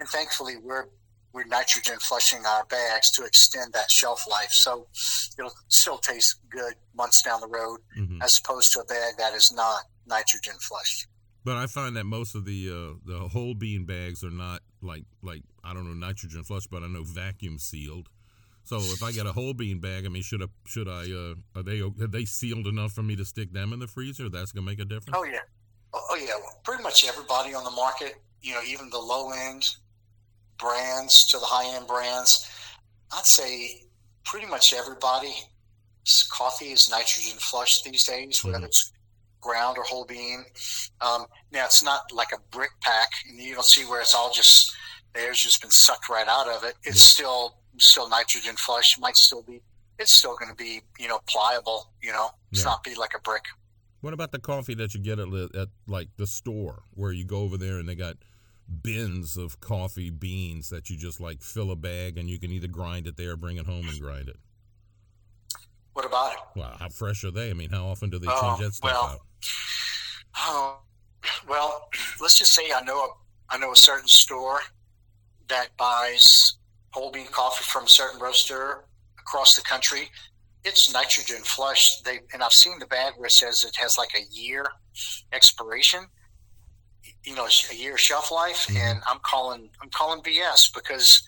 And 0.00 0.08
thankfully, 0.08 0.56
we're 0.62 0.86
we're 1.32 1.44
nitrogen 1.44 1.98
flushing 2.00 2.44
our 2.46 2.64
bags 2.66 3.10
to 3.12 3.24
extend 3.24 3.72
that 3.72 3.90
shelf 3.90 4.24
life. 4.30 4.50
So 4.50 4.86
it'll 5.38 5.52
still 5.68 5.98
taste 5.98 6.40
good 6.50 6.74
months 6.94 7.22
down 7.22 7.40
the 7.40 7.48
road 7.48 7.80
mm-hmm. 7.98 8.22
as 8.22 8.40
opposed 8.42 8.72
to 8.72 8.80
a 8.80 8.84
bag 8.84 9.14
that 9.18 9.34
is 9.34 9.52
not 9.52 9.82
nitrogen 10.06 10.54
flushed. 10.60 11.06
But 11.44 11.56
I 11.56 11.66
find 11.66 11.96
that 11.96 12.04
most 12.04 12.34
of 12.34 12.44
the 12.44 12.68
uh, 12.68 12.94
the 13.06 13.28
whole 13.28 13.54
bean 13.54 13.86
bags 13.86 14.24
are 14.24 14.30
not 14.30 14.60
like 14.82 15.04
like 15.22 15.42
I 15.64 15.72
don't 15.72 15.86
know 15.86 15.94
nitrogen 15.94 16.44
flushed, 16.44 16.70
but 16.70 16.82
I 16.82 16.88
know 16.88 17.04
vacuum 17.04 17.58
sealed. 17.58 18.08
So 18.64 18.76
if 18.76 19.02
I 19.02 19.12
get 19.12 19.24
a 19.24 19.32
whole 19.32 19.54
bean 19.54 19.80
bag, 19.80 20.04
I 20.04 20.08
mean, 20.08 20.22
should 20.22 20.42
I 20.42 20.46
should 20.66 20.88
I 20.88 21.10
uh, 21.10 21.34
are 21.58 21.62
they 21.62 21.78
have 21.78 22.12
they 22.12 22.26
sealed 22.26 22.66
enough 22.66 22.92
for 22.92 23.02
me 23.02 23.16
to 23.16 23.24
stick 23.24 23.52
them 23.52 23.72
in 23.72 23.78
the 23.78 23.86
freezer? 23.86 24.28
That's 24.28 24.52
gonna 24.52 24.66
make 24.66 24.80
a 24.80 24.84
difference. 24.84 25.16
Oh 25.16 25.24
yeah, 25.24 25.38
oh 25.94 26.18
yeah. 26.20 26.34
Pretty 26.64 26.82
much 26.82 27.06
everybody 27.08 27.54
on 27.54 27.64
the 27.64 27.70
market, 27.70 28.16
you 28.42 28.52
know, 28.52 28.60
even 28.66 28.90
the 28.90 28.98
low 28.98 29.30
end 29.30 29.64
brands 30.58 31.26
to 31.26 31.38
the 31.38 31.44
high 31.46 31.76
end 31.76 31.86
brands, 31.86 32.48
I'd 33.12 33.24
say 33.26 33.82
pretty 34.24 34.46
much 34.46 34.72
everybody's 34.72 35.44
coffee 36.30 36.72
is 36.72 36.90
nitrogen 36.90 37.38
flushed 37.38 37.84
these 37.84 38.04
days, 38.04 38.44
whether 38.44 38.58
mm-hmm. 38.58 38.66
it's 38.66 38.92
ground 39.40 39.78
or 39.78 39.84
whole 39.84 40.04
bean. 40.04 40.44
Um, 41.00 41.26
now 41.52 41.64
it's 41.64 41.82
not 41.82 42.12
like 42.12 42.28
a 42.32 42.38
brick 42.50 42.70
pack, 42.82 43.08
and 43.28 43.38
you 43.38 43.54
don't 43.54 43.64
see 43.64 43.84
where 43.84 44.00
it's 44.00 44.14
all 44.14 44.32
just 44.32 44.72
the 45.14 45.20
air's 45.20 45.42
just 45.42 45.62
been 45.62 45.70
sucked 45.70 46.08
right 46.08 46.28
out 46.28 46.48
of 46.48 46.64
it. 46.64 46.74
It's 46.84 47.00
still 47.00 47.58
still 47.78 48.08
nitrogen 48.08 48.56
flushed. 48.56 48.98
It 48.98 49.00
might 49.00 49.16
still 49.16 49.42
be. 49.42 49.62
It's 49.98 50.12
still 50.12 50.36
going 50.36 50.50
to 50.50 50.56
be 50.56 50.82
you 50.98 51.08
know 51.08 51.20
pliable. 51.26 51.90
You 52.02 52.12
know, 52.12 52.30
it's 52.52 52.60
yeah. 52.60 52.70
not 52.70 52.84
be 52.84 52.94
like 52.94 53.12
a 53.16 53.20
brick. 53.20 53.44
What 54.00 54.12
about 54.12 54.30
the 54.30 54.38
coffee 54.38 54.74
that 54.74 54.94
you 54.94 55.00
get 55.00 55.18
at, 55.18 55.28
at 55.56 55.68
like 55.86 56.08
the 56.16 56.26
store, 56.26 56.82
where 56.94 57.12
you 57.12 57.24
go 57.24 57.38
over 57.40 57.56
there 57.56 57.78
and 57.78 57.88
they 57.88 57.96
got 57.96 58.16
bins 58.82 59.36
of 59.36 59.60
coffee 59.60 60.10
beans 60.10 60.68
that 60.70 60.90
you 60.90 60.96
just 60.96 61.20
like 61.20 61.42
fill 61.42 61.70
a 61.70 61.76
bag 61.76 62.18
and 62.18 62.28
you 62.28 62.38
can 62.38 62.50
either 62.50 62.68
grind 62.68 63.06
it 63.06 63.16
there 63.16 63.32
or 63.32 63.36
bring 63.36 63.56
it 63.56 63.66
home 63.66 63.88
and 63.88 64.00
grind 64.00 64.28
it. 64.28 64.36
What 65.94 66.04
about 66.04 66.32
it? 66.32 66.38
Well, 66.54 66.76
how 66.78 66.88
fresh 66.90 67.24
are 67.24 67.30
they? 67.30 67.50
I 67.50 67.54
mean, 67.54 67.70
how 67.70 67.86
often 67.86 68.10
do 68.10 68.18
they 68.18 68.28
Oh, 68.30 68.40
change 68.40 68.60
that 68.60 68.74
stuff 68.74 68.92
well, 68.92 69.04
out? 69.04 69.20
Oh, 70.36 70.78
well, 71.48 71.88
let's 72.20 72.38
just 72.38 72.54
say 72.54 72.70
I 72.74 72.82
know 72.82 72.98
a, 72.98 73.08
I 73.50 73.58
know 73.58 73.72
a 73.72 73.76
certain 73.76 74.06
store 74.06 74.60
that 75.48 75.76
buys 75.76 76.58
whole 76.90 77.10
bean 77.10 77.26
coffee 77.28 77.64
from 77.64 77.84
a 77.84 77.88
certain 77.88 78.20
roaster 78.20 78.84
across 79.18 79.56
the 79.56 79.62
country. 79.62 80.10
It's 80.64 80.92
nitrogen 80.92 81.42
flush. 81.42 82.00
They 82.02 82.20
and 82.32 82.42
I've 82.42 82.52
seen 82.52 82.78
the 82.78 82.86
bag 82.86 83.14
where 83.16 83.26
it 83.26 83.32
says 83.32 83.64
it 83.64 83.76
has 83.76 83.96
like 83.98 84.10
a 84.14 84.24
year 84.30 84.66
expiration. 85.32 86.06
You 87.28 87.34
know, 87.34 87.46
a 87.70 87.74
year 87.74 87.96
shelf 87.98 88.30
life, 88.30 88.66
Mhm. 88.68 88.76
and 88.76 89.02
I'm 89.06 89.20
calling 89.20 89.62
I'm 89.82 89.90
calling 89.90 90.20
BS 90.22 90.60
because 90.72 91.22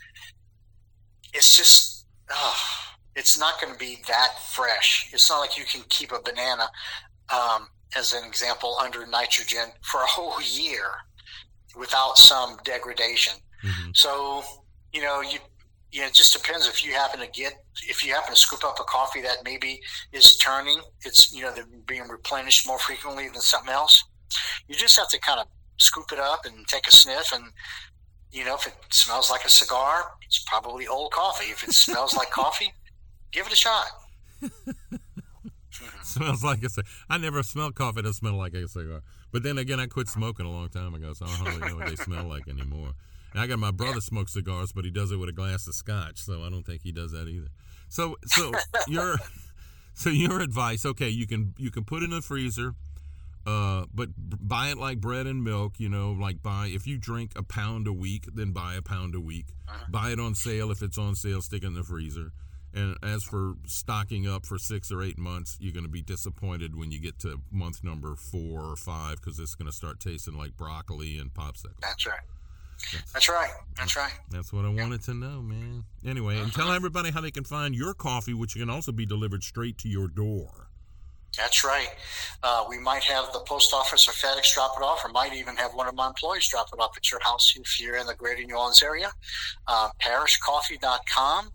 it's 1.34 1.56
just 1.56 2.06
it's 3.16 3.38
not 3.38 3.60
going 3.60 3.72
to 3.72 3.78
be 3.78 4.02
that 4.08 4.30
fresh. 4.54 5.10
It's 5.12 5.28
not 5.28 5.40
like 5.40 5.58
you 5.58 5.64
can 5.64 5.82
keep 5.88 6.12
a 6.12 6.20
banana 6.20 6.70
um, 7.28 7.68
as 7.96 8.12
an 8.12 8.24
example, 8.24 8.78
under 8.78 9.06
nitrogen 9.06 9.72
for 9.82 10.00
a 10.00 10.06
whole 10.06 10.40
year 10.40 10.88
without 11.76 12.16
some 12.16 12.56
degradation. 12.64 13.34
hmm 13.62 13.90
So, 13.94 14.42
you 14.92 15.02
know, 15.02 15.20
you, 15.20 15.38
you 15.92 16.00
know, 16.00 16.06
it 16.06 16.14
just 16.14 16.32
depends 16.32 16.66
if 16.66 16.84
you 16.84 16.92
happen 16.92 17.20
to 17.20 17.26
get, 17.28 17.52
if 17.82 18.04
you 18.04 18.14
happen 18.14 18.32
to 18.32 18.40
scoop 18.40 18.64
up 18.64 18.78
a 18.80 18.84
coffee 18.84 19.20
that 19.22 19.38
maybe 19.44 19.80
is 20.12 20.36
turning, 20.38 20.80
it's, 21.04 21.32
you 21.32 21.42
know, 21.42 21.52
they're 21.52 21.66
being 21.86 22.08
replenished 22.08 22.66
more 22.66 22.78
frequently 22.78 23.28
than 23.28 23.40
something 23.40 23.72
else. 23.72 24.02
You 24.68 24.76
just 24.76 24.96
have 24.98 25.08
to 25.10 25.18
kind 25.18 25.40
of 25.40 25.46
scoop 25.80 26.12
it 26.12 26.18
up 26.18 26.44
and 26.44 26.66
take 26.68 26.86
a 26.86 26.92
sniff. 26.92 27.32
And, 27.32 27.44
you 28.30 28.44
know, 28.44 28.54
if 28.54 28.66
it 28.66 28.74
smells 28.90 29.30
like 29.30 29.44
a 29.44 29.50
cigar, 29.50 30.12
it's 30.24 30.38
probably 30.46 30.86
old 30.86 31.12
coffee. 31.12 31.50
If 31.50 31.64
it 31.64 31.72
smells 31.72 32.14
like 32.14 32.30
coffee, 32.30 32.72
give 33.32 33.46
it 33.46 33.52
a 33.52 33.56
shot. 33.56 33.86
Smells 36.02 36.42
like 36.42 36.62
a 36.62 36.68
cigar. 36.68 36.90
I 37.08 37.18
never 37.18 37.42
smelled 37.42 37.74
coffee 37.74 38.02
that 38.02 38.14
smelled 38.14 38.36
like 38.36 38.54
a 38.54 38.66
cigar. 38.68 39.02
But 39.32 39.42
then 39.42 39.58
again, 39.58 39.78
I 39.78 39.86
quit 39.86 40.08
smoking 40.08 40.44
a 40.44 40.50
long 40.50 40.68
time 40.68 40.94
ago, 40.94 41.12
so 41.12 41.26
I 41.26 41.36
don't 41.36 41.58
really 41.58 41.68
know 41.68 41.76
what 41.76 41.88
they 41.88 41.96
smell 41.96 42.24
like 42.24 42.48
anymore. 42.48 42.92
And 43.32 43.40
I 43.40 43.46
got 43.46 43.58
my 43.58 43.70
brother 43.70 44.00
smokes 44.00 44.32
cigars, 44.32 44.72
but 44.72 44.84
he 44.84 44.90
does 44.90 45.12
it 45.12 45.16
with 45.16 45.28
a 45.28 45.32
glass 45.32 45.66
of 45.68 45.74
scotch, 45.74 46.18
so 46.18 46.42
I 46.42 46.50
don't 46.50 46.64
think 46.64 46.82
he 46.82 46.90
does 46.90 47.12
that 47.12 47.28
either. 47.28 47.48
So, 47.88 48.16
so 48.26 48.52
your, 48.88 49.16
so 49.94 50.10
your 50.10 50.40
advice, 50.40 50.84
okay, 50.84 51.08
you 51.08 51.26
can 51.26 51.54
you 51.56 51.70
can 51.70 51.84
put 51.84 52.02
it 52.02 52.06
in 52.06 52.10
the 52.10 52.22
freezer, 52.22 52.74
uh, 53.46 53.84
but 53.92 54.10
buy 54.16 54.68
it 54.68 54.78
like 54.78 55.00
bread 55.00 55.26
and 55.26 55.42
milk. 55.42 55.74
You 55.78 55.88
know, 55.88 56.12
like 56.12 56.42
buy 56.42 56.70
if 56.72 56.86
you 56.86 56.98
drink 56.98 57.32
a 57.36 57.42
pound 57.42 57.86
a 57.86 57.92
week, 57.92 58.26
then 58.34 58.52
buy 58.52 58.74
a 58.74 58.82
pound 58.82 59.14
a 59.14 59.20
week. 59.20 59.48
Buy 59.88 60.10
it 60.10 60.20
on 60.20 60.34
sale 60.34 60.70
if 60.70 60.82
it's 60.82 60.98
on 60.98 61.14
sale. 61.14 61.40
Stick 61.42 61.62
it 61.62 61.66
in 61.66 61.74
the 61.74 61.82
freezer. 61.84 62.32
And 62.72 62.96
as 63.02 63.24
for 63.24 63.54
stocking 63.66 64.28
up 64.28 64.46
for 64.46 64.56
six 64.56 64.92
or 64.92 65.02
eight 65.02 65.18
months, 65.18 65.56
you're 65.60 65.72
going 65.72 65.84
to 65.84 65.90
be 65.90 66.02
disappointed 66.02 66.76
when 66.76 66.92
you 66.92 67.00
get 67.00 67.18
to 67.20 67.40
month 67.50 67.82
number 67.82 68.14
four 68.14 68.62
or 68.62 68.76
five 68.76 69.16
because 69.16 69.40
it's 69.40 69.56
going 69.56 69.66
to 69.66 69.76
start 69.76 69.98
tasting 69.98 70.34
like 70.34 70.56
broccoli 70.56 71.18
and 71.18 71.34
popsicles. 71.34 71.80
That's 71.80 72.06
right. 72.06 72.20
That's 73.12 73.28
right. 73.28 73.50
That's 73.76 73.96
right. 73.96 74.12
That's 74.30 74.52
what 74.52 74.64
I 74.64 74.68
wanted 74.68 75.02
to 75.02 75.14
know, 75.14 75.42
man. 75.42 75.84
Anyway, 76.06 76.38
and 76.38 76.52
tell 76.52 76.70
everybody 76.70 77.10
how 77.10 77.20
they 77.20 77.30
can 77.30 77.44
find 77.44 77.74
your 77.74 77.92
coffee, 77.92 78.34
which 78.34 78.54
can 78.54 78.70
also 78.70 78.92
be 78.92 79.04
delivered 79.04 79.42
straight 79.42 79.76
to 79.78 79.88
your 79.88 80.08
door. 80.08 80.69
That's 81.36 81.64
right. 81.64 81.88
Uh, 82.42 82.64
we 82.68 82.78
might 82.78 83.04
have 83.04 83.32
the 83.32 83.40
post 83.40 83.72
office 83.72 84.08
or 84.08 84.12
FedEx 84.12 84.52
drop 84.54 84.74
it 84.76 84.82
off, 84.82 85.04
or 85.04 85.08
might 85.10 85.32
even 85.34 85.56
have 85.56 85.72
one 85.74 85.86
of 85.86 85.94
my 85.94 86.08
employees 86.08 86.48
drop 86.48 86.68
it 86.72 86.80
off 86.80 86.96
at 86.96 87.10
your 87.10 87.20
house 87.20 87.54
if 87.56 87.80
you're 87.80 87.96
in 87.96 88.06
the 88.06 88.14
greater 88.14 88.42
New 88.42 88.56
Orleans 88.56 88.82
area. 88.82 89.10
Uh, 89.66 89.90
parishcoffee.com. 90.02 91.50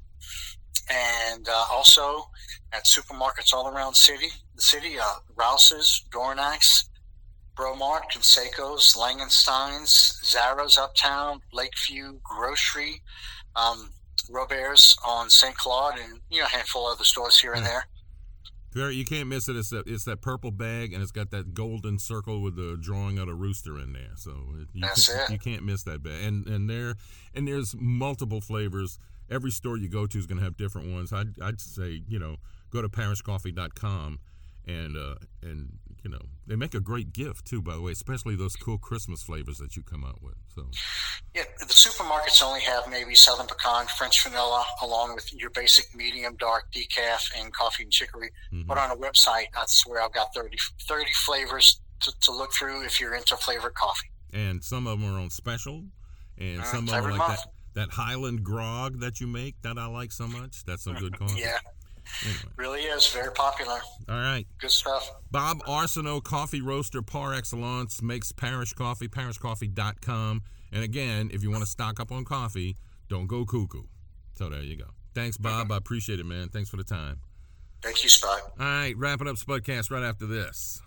And 0.88 1.48
uh, 1.50 1.66
also 1.72 2.30
at 2.72 2.86
supermarkets 2.86 3.54
all 3.54 3.68
around 3.68 3.96
city, 3.96 4.28
the 4.56 4.62
city, 4.62 5.00
uh, 5.00 5.16
Rouse's, 5.36 6.06
Dorignac's, 6.12 6.90
Bromart, 7.56 8.02
Canseco's, 8.14 8.96
Langenstein's, 8.96 10.20
Zara's 10.24 10.78
Uptown, 10.78 11.42
Lakeview 11.54 12.20
Grocery, 12.24 13.02
um, 13.56 13.90
Robert's 14.30 14.98
on 15.06 15.30
St. 15.30 15.56
Claude, 15.56 15.98
and 15.98 16.20
you 16.30 16.40
know 16.40 16.46
a 16.46 16.50
handful 16.50 16.88
of 16.88 16.96
other 16.96 17.04
stores 17.04 17.40
here 17.40 17.54
and 17.54 17.66
there. 17.66 17.88
Very, 18.76 18.96
you 18.96 19.06
can't 19.06 19.30
miss 19.30 19.48
it. 19.48 19.56
It's 19.56 19.70
that, 19.70 19.88
it's 19.88 20.04
that 20.04 20.22
purple 20.22 20.52
bag, 20.52 20.94
and 20.94 21.02
it's 21.02 21.14
got 21.14 21.32
that 21.32 21.54
golden 21.54 21.98
circle 21.98 22.42
with 22.42 22.58
the 22.58 22.78
drawing 22.80 23.18
of 23.18 23.30
a 23.30 23.34
rooster 23.34 23.80
in 23.80 23.94
there. 23.94 24.12
So 24.18 24.32
it, 24.60 24.68
you, 24.74 24.82
That's 24.82 25.08
can't, 25.08 25.30
it. 25.30 25.34
you 25.34 25.40
can't 25.40 25.64
miss 25.64 25.84
that 25.84 26.04
bag. 26.04 26.22
And 26.22 26.46
and 26.46 26.70
there 26.70 26.96
and 27.34 27.48
there's 27.48 27.74
multiple 27.80 28.42
flavors. 28.42 29.00
Every 29.32 29.50
store 29.50 29.78
you 29.78 29.88
go 29.88 30.06
to 30.06 30.18
is 30.20 30.26
going 30.26 30.40
to 30.40 30.44
have 30.44 30.58
different 30.58 30.94
ones. 30.94 31.14
I'd, 31.14 31.40
I'd 31.42 31.62
say 31.62 32.02
you 32.06 32.20
know 32.20 32.36
go 32.70 32.82
to 32.82 32.90
parishcoffee.com 32.90 34.20
and 34.68 34.98
uh, 34.98 35.16
and 35.42 35.78
you 36.06 36.12
know 36.12 36.22
they 36.48 36.56
make 36.56 36.76
a 36.76 36.80
great 36.80 37.12
gift 37.12 37.46
too. 37.46 37.62
By 37.62 37.74
the 37.74 37.82
way, 37.82 37.92
especially 37.92 38.36
those 38.36 38.56
cool 38.56 38.78
Christmas 38.78 39.24
flavors 39.24 39.58
that 39.58 39.76
you 39.76 39.82
come 39.84 40.06
out 40.06 40.22
with. 40.22 40.36
So 40.54 40.68
Yeah, 41.34 41.44
the 41.60 41.66
supermarkets 41.66 42.42
only 42.44 42.62
have 42.62 42.84
maybe 42.90 43.16
Southern 43.16 43.48
Pecan, 43.48 43.88
French 43.98 44.24
vanilla, 44.24 44.64
along 44.84 45.16
with 45.16 45.34
your 45.34 45.50
basic 45.50 45.94
medium 45.96 46.36
dark 46.38 46.72
decaf 46.72 47.22
and 47.38 47.52
coffee 47.52 47.84
and 47.84 47.92
chicory. 47.92 48.30
mhm. 48.54 48.68
But 48.68 48.78
on 48.78 48.92
a 48.92 48.96
website, 48.96 49.48
that's 49.54 49.86
where 49.88 50.02
I've 50.02 50.14
got 50.14 50.34
30, 50.36 50.56
30 50.88 51.12
flavors 51.26 51.82
to, 52.02 52.14
to 52.22 52.32
look 52.32 52.54
through 52.54 52.86
if 52.86 53.00
you're 53.02 53.16
into 53.16 53.36
flavored 53.38 53.74
coffee. 53.74 54.12
and 54.32 54.64
some 54.64 54.86
of 54.86 55.00
them 55.00 55.12
are 55.16 55.20
on 55.20 55.30
special, 55.32 55.86
and 56.38 56.60
Mm, 56.62 56.66
some 56.66 56.84
of 56.86 56.92
them 56.92 57.06
are 57.06 57.10
like 57.12 57.18
month. 57.18 57.40
that 57.40 57.48
that 57.74 57.90
Highland 57.92 58.42
grog 58.44 59.00
that 59.02 59.20
you 59.20 59.28
make 59.28 59.56
that 59.64 59.78
I 59.78 59.88
like 59.88 60.12
so 60.14 60.28
much. 60.28 60.64
That's 60.66 60.84
some 60.84 60.94
good 60.96 61.18
coffee. 61.20 61.42
Yeah, 61.42 61.58
Anyway, 62.24 62.40
really 62.56 62.82
is 62.82 63.08
very 63.08 63.32
popular. 63.32 63.80
all 64.10 64.16
right. 64.16 64.46
Good 64.60 64.72
stuff. 64.72 65.12
Bob 65.32 65.58
Arceneaux, 65.68 66.24
coffee 66.24 66.62
roaster 66.62 67.02
par 67.02 67.34
excellence, 67.34 68.02
makes 68.02 68.32
Parish 68.32 68.74
Coffee, 68.74 69.08
parishcoffee.com. 69.08 70.42
And 70.72 70.84
again, 70.84 71.30
if 71.34 71.44
you 71.44 71.52
want 71.52 71.64
to 71.64 71.70
stock 71.70 72.00
up 72.00 72.12
on 72.12 72.26
coffee, 72.26 72.78
don't 73.10 73.28
go 73.28 73.46
cuckoo. 73.46 73.84
So 74.34 74.50
there 74.50 74.62
you 74.62 74.78
go. 74.78 74.86
Thanks, 75.14 75.38
Bob. 75.38 75.66
Mm-hmm. 75.66 75.74
I 75.74 75.78
appreciate 75.78 76.20
it, 76.20 76.26
man. 76.26 76.50
Thanks 76.50 76.70
for 76.70 76.78
the 76.78 76.84
time. 76.84 77.20
Thank 77.82 78.04
you, 78.04 78.10
Spud. 78.10 78.42
All 78.60 78.66
right, 78.66 78.94
wrapping 78.98 79.28
up 79.28 79.36
Spudcast 79.36 79.92
right 79.92 80.04
after 80.04 80.26
this. 80.26 80.82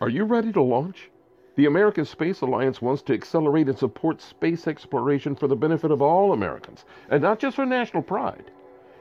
Are 0.00 0.08
you 0.08 0.24
ready 0.24 0.52
to 0.52 0.62
launch? 0.62 1.10
The 1.56 1.64
American 1.64 2.04
Space 2.04 2.42
Alliance 2.42 2.82
wants 2.82 3.00
to 3.04 3.14
accelerate 3.14 3.68
and 3.68 3.78
support 3.78 4.20
space 4.20 4.66
exploration 4.66 5.34
for 5.34 5.48
the 5.48 5.56
benefit 5.56 5.90
of 5.90 6.02
all 6.02 6.34
Americans, 6.34 6.84
and 7.10 7.22
not 7.22 7.38
just 7.38 7.56
for 7.56 7.64
national 7.64 8.02
pride. 8.02 8.50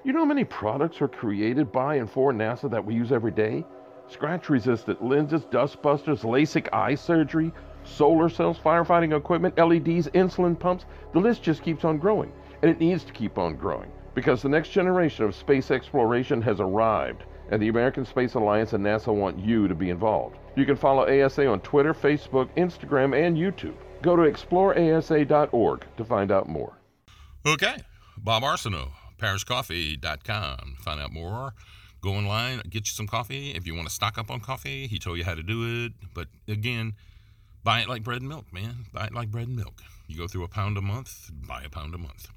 You 0.06 0.14
know 0.14 0.20
how 0.20 0.26
many 0.26 0.44
products 0.44 1.02
are 1.02 1.08
created 1.08 1.72
by 1.72 1.96
and 1.96 2.08
for 2.08 2.32
NASA 2.32 2.70
that 2.70 2.86
we 2.86 2.94
use 2.94 3.12
every 3.12 3.32
day? 3.32 3.66
Scratch 4.08 4.50
resistant 4.50 5.04
lenses, 5.04 5.46
dust 5.46 5.82
busters, 5.82 6.22
LASIK 6.22 6.72
eye 6.72 6.94
surgery, 6.94 7.52
solar 7.84 8.30
cells, 8.30 8.60
firefighting 8.60 9.18
equipment, 9.18 9.58
LEDs, 9.58 10.08
insulin 10.10 10.60
pumps. 10.60 10.86
The 11.12 11.20
list 11.20 11.42
just 11.42 11.64
keeps 11.64 11.84
on 11.84 11.98
growing, 11.98 12.32
and 12.62 12.70
it 12.70 12.80
needs 12.80 13.04
to 13.06 13.14
keep 13.14 13.40
on 13.40 13.56
growing 13.56 13.92
because 14.14 14.44
the 14.44 14.50
next 14.50 14.70
generation 14.70 15.26
of 15.26 15.34
space 15.34 15.72
exploration 15.72 16.40
has 16.44 16.60
arrived, 16.60 17.24
and 17.50 17.60
the 17.60 17.70
American 17.70 18.06
Space 18.06 18.36
Alliance 18.36 18.74
and 18.74 18.86
NASA 18.86 19.12
want 19.12 19.40
you 19.40 19.68
to 19.68 19.74
be 19.74 19.90
involved. 19.90 20.38
You 20.56 20.68
can 20.68 20.76
follow 20.76 21.08
ASA 21.08 21.48
on 21.48 21.62
Twitter, 21.62 21.96
Facebook, 21.96 22.56
Instagram, 22.58 23.20
and 23.20 23.36
YouTube. 23.36 23.74
Go 24.04 24.16
to 24.16 24.32
exploreasa.org 24.32 25.84
to 25.98 26.06
find 26.06 26.32
out 26.32 26.48
more. 26.48 26.78
Okay, 27.44 27.78
Bob 28.20 28.44
Arceneaux, 28.44 28.92
parishcoffee.com. 29.18 30.78
Find 30.80 31.02
out 31.02 31.12
more. 31.12 31.54
Go 32.02 32.12
online, 32.14 32.62
get 32.70 32.88
you 32.88 32.94
some 32.94 33.08
coffee. 33.08 33.52
If 33.52 33.66
you 33.66 33.74
want 33.74 33.88
to 33.88 33.94
stock 33.94 34.18
up 34.18 34.30
on 34.30 34.40
coffee, 34.40 34.86
he 34.86 35.00
told 35.00 35.18
you 35.18 35.24
how 35.24 35.34
to 35.34 35.42
do 35.42 35.86
it. 35.86 35.94
But 36.14 36.28
again, 36.48 36.94
buy 37.64 37.82
it 37.82 37.90
like 37.90 38.04
bread 38.04 38.22
and 38.22 38.30
milk, 38.30 38.54
man. 38.54 38.86
Buy 38.94 39.06
it 39.06 39.14
like 39.14 39.32
bread 39.32 39.48
and 39.48 39.56
milk. 39.56 39.82
You 40.08 40.18
go 40.18 40.28
through 40.28 40.44
a 40.44 40.48
pound 40.48 40.78
a 40.78 40.82
month, 40.82 41.32
buy 41.34 41.64
a 41.64 41.70
pound 41.70 41.96
a 41.96 41.98
month. 41.98 42.28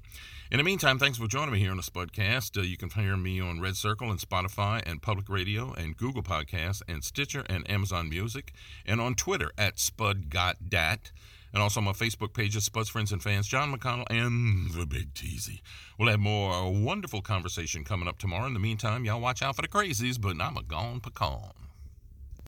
In 0.51 0.57
the 0.57 0.63
meantime, 0.63 0.97
thanks 0.97 1.19
for 1.19 1.27
joining 1.27 1.51
me 1.51 1.59
here 1.59 1.69
on 1.69 1.77
the 1.77 1.83
Spudcast. 1.83 2.57
Uh, 2.57 2.61
you 2.61 2.75
can 2.75 2.89
hear 2.89 3.15
me 3.15 3.39
on 3.39 3.61
Red 3.61 3.75
Circle 3.75 4.09
and 4.09 4.19
Spotify 4.19 4.81
and 4.83 4.99
Public 4.99 5.29
Radio 5.29 5.73
and 5.73 5.95
Google 5.95 6.23
Podcasts 6.23 6.81
and 6.87 7.03
Stitcher 7.03 7.45
and 7.47 7.69
Amazon 7.69 8.09
Music 8.09 8.51
and 8.87 8.99
on 8.99 9.13
Twitter 9.13 9.51
at 9.59 9.75
SpudGotDat 9.75 11.11
and 11.53 11.61
also 11.63 11.81
my 11.81 11.91
Facebook 11.91 12.33
page 12.33 12.49
pages, 12.49 12.65
Spuds 12.65 12.89
Friends 12.89 13.11
and 13.11 13.21
Fans, 13.21 13.47
John 13.47 13.71
McConnell 13.71 14.05
and 14.09 14.71
the 14.71 14.85
Big 14.85 15.13
Teasy. 15.13 15.61
We'll 15.99 16.09
have 16.09 16.19
more 16.19 16.53
uh, 16.53 16.69
wonderful 16.69 17.21
conversation 17.21 17.83
coming 17.83 18.07
up 18.07 18.17
tomorrow. 18.17 18.47
In 18.47 18.53
the 18.53 18.59
meantime, 18.59 19.05
y'all 19.05 19.21
watch 19.21 19.43
out 19.43 19.55
for 19.55 19.61
the 19.61 19.67
crazies, 19.67 20.19
but 20.19 20.41
I'm 20.41 20.57
a 20.57 20.63
gone 20.63 20.99
pecan. 20.99 21.51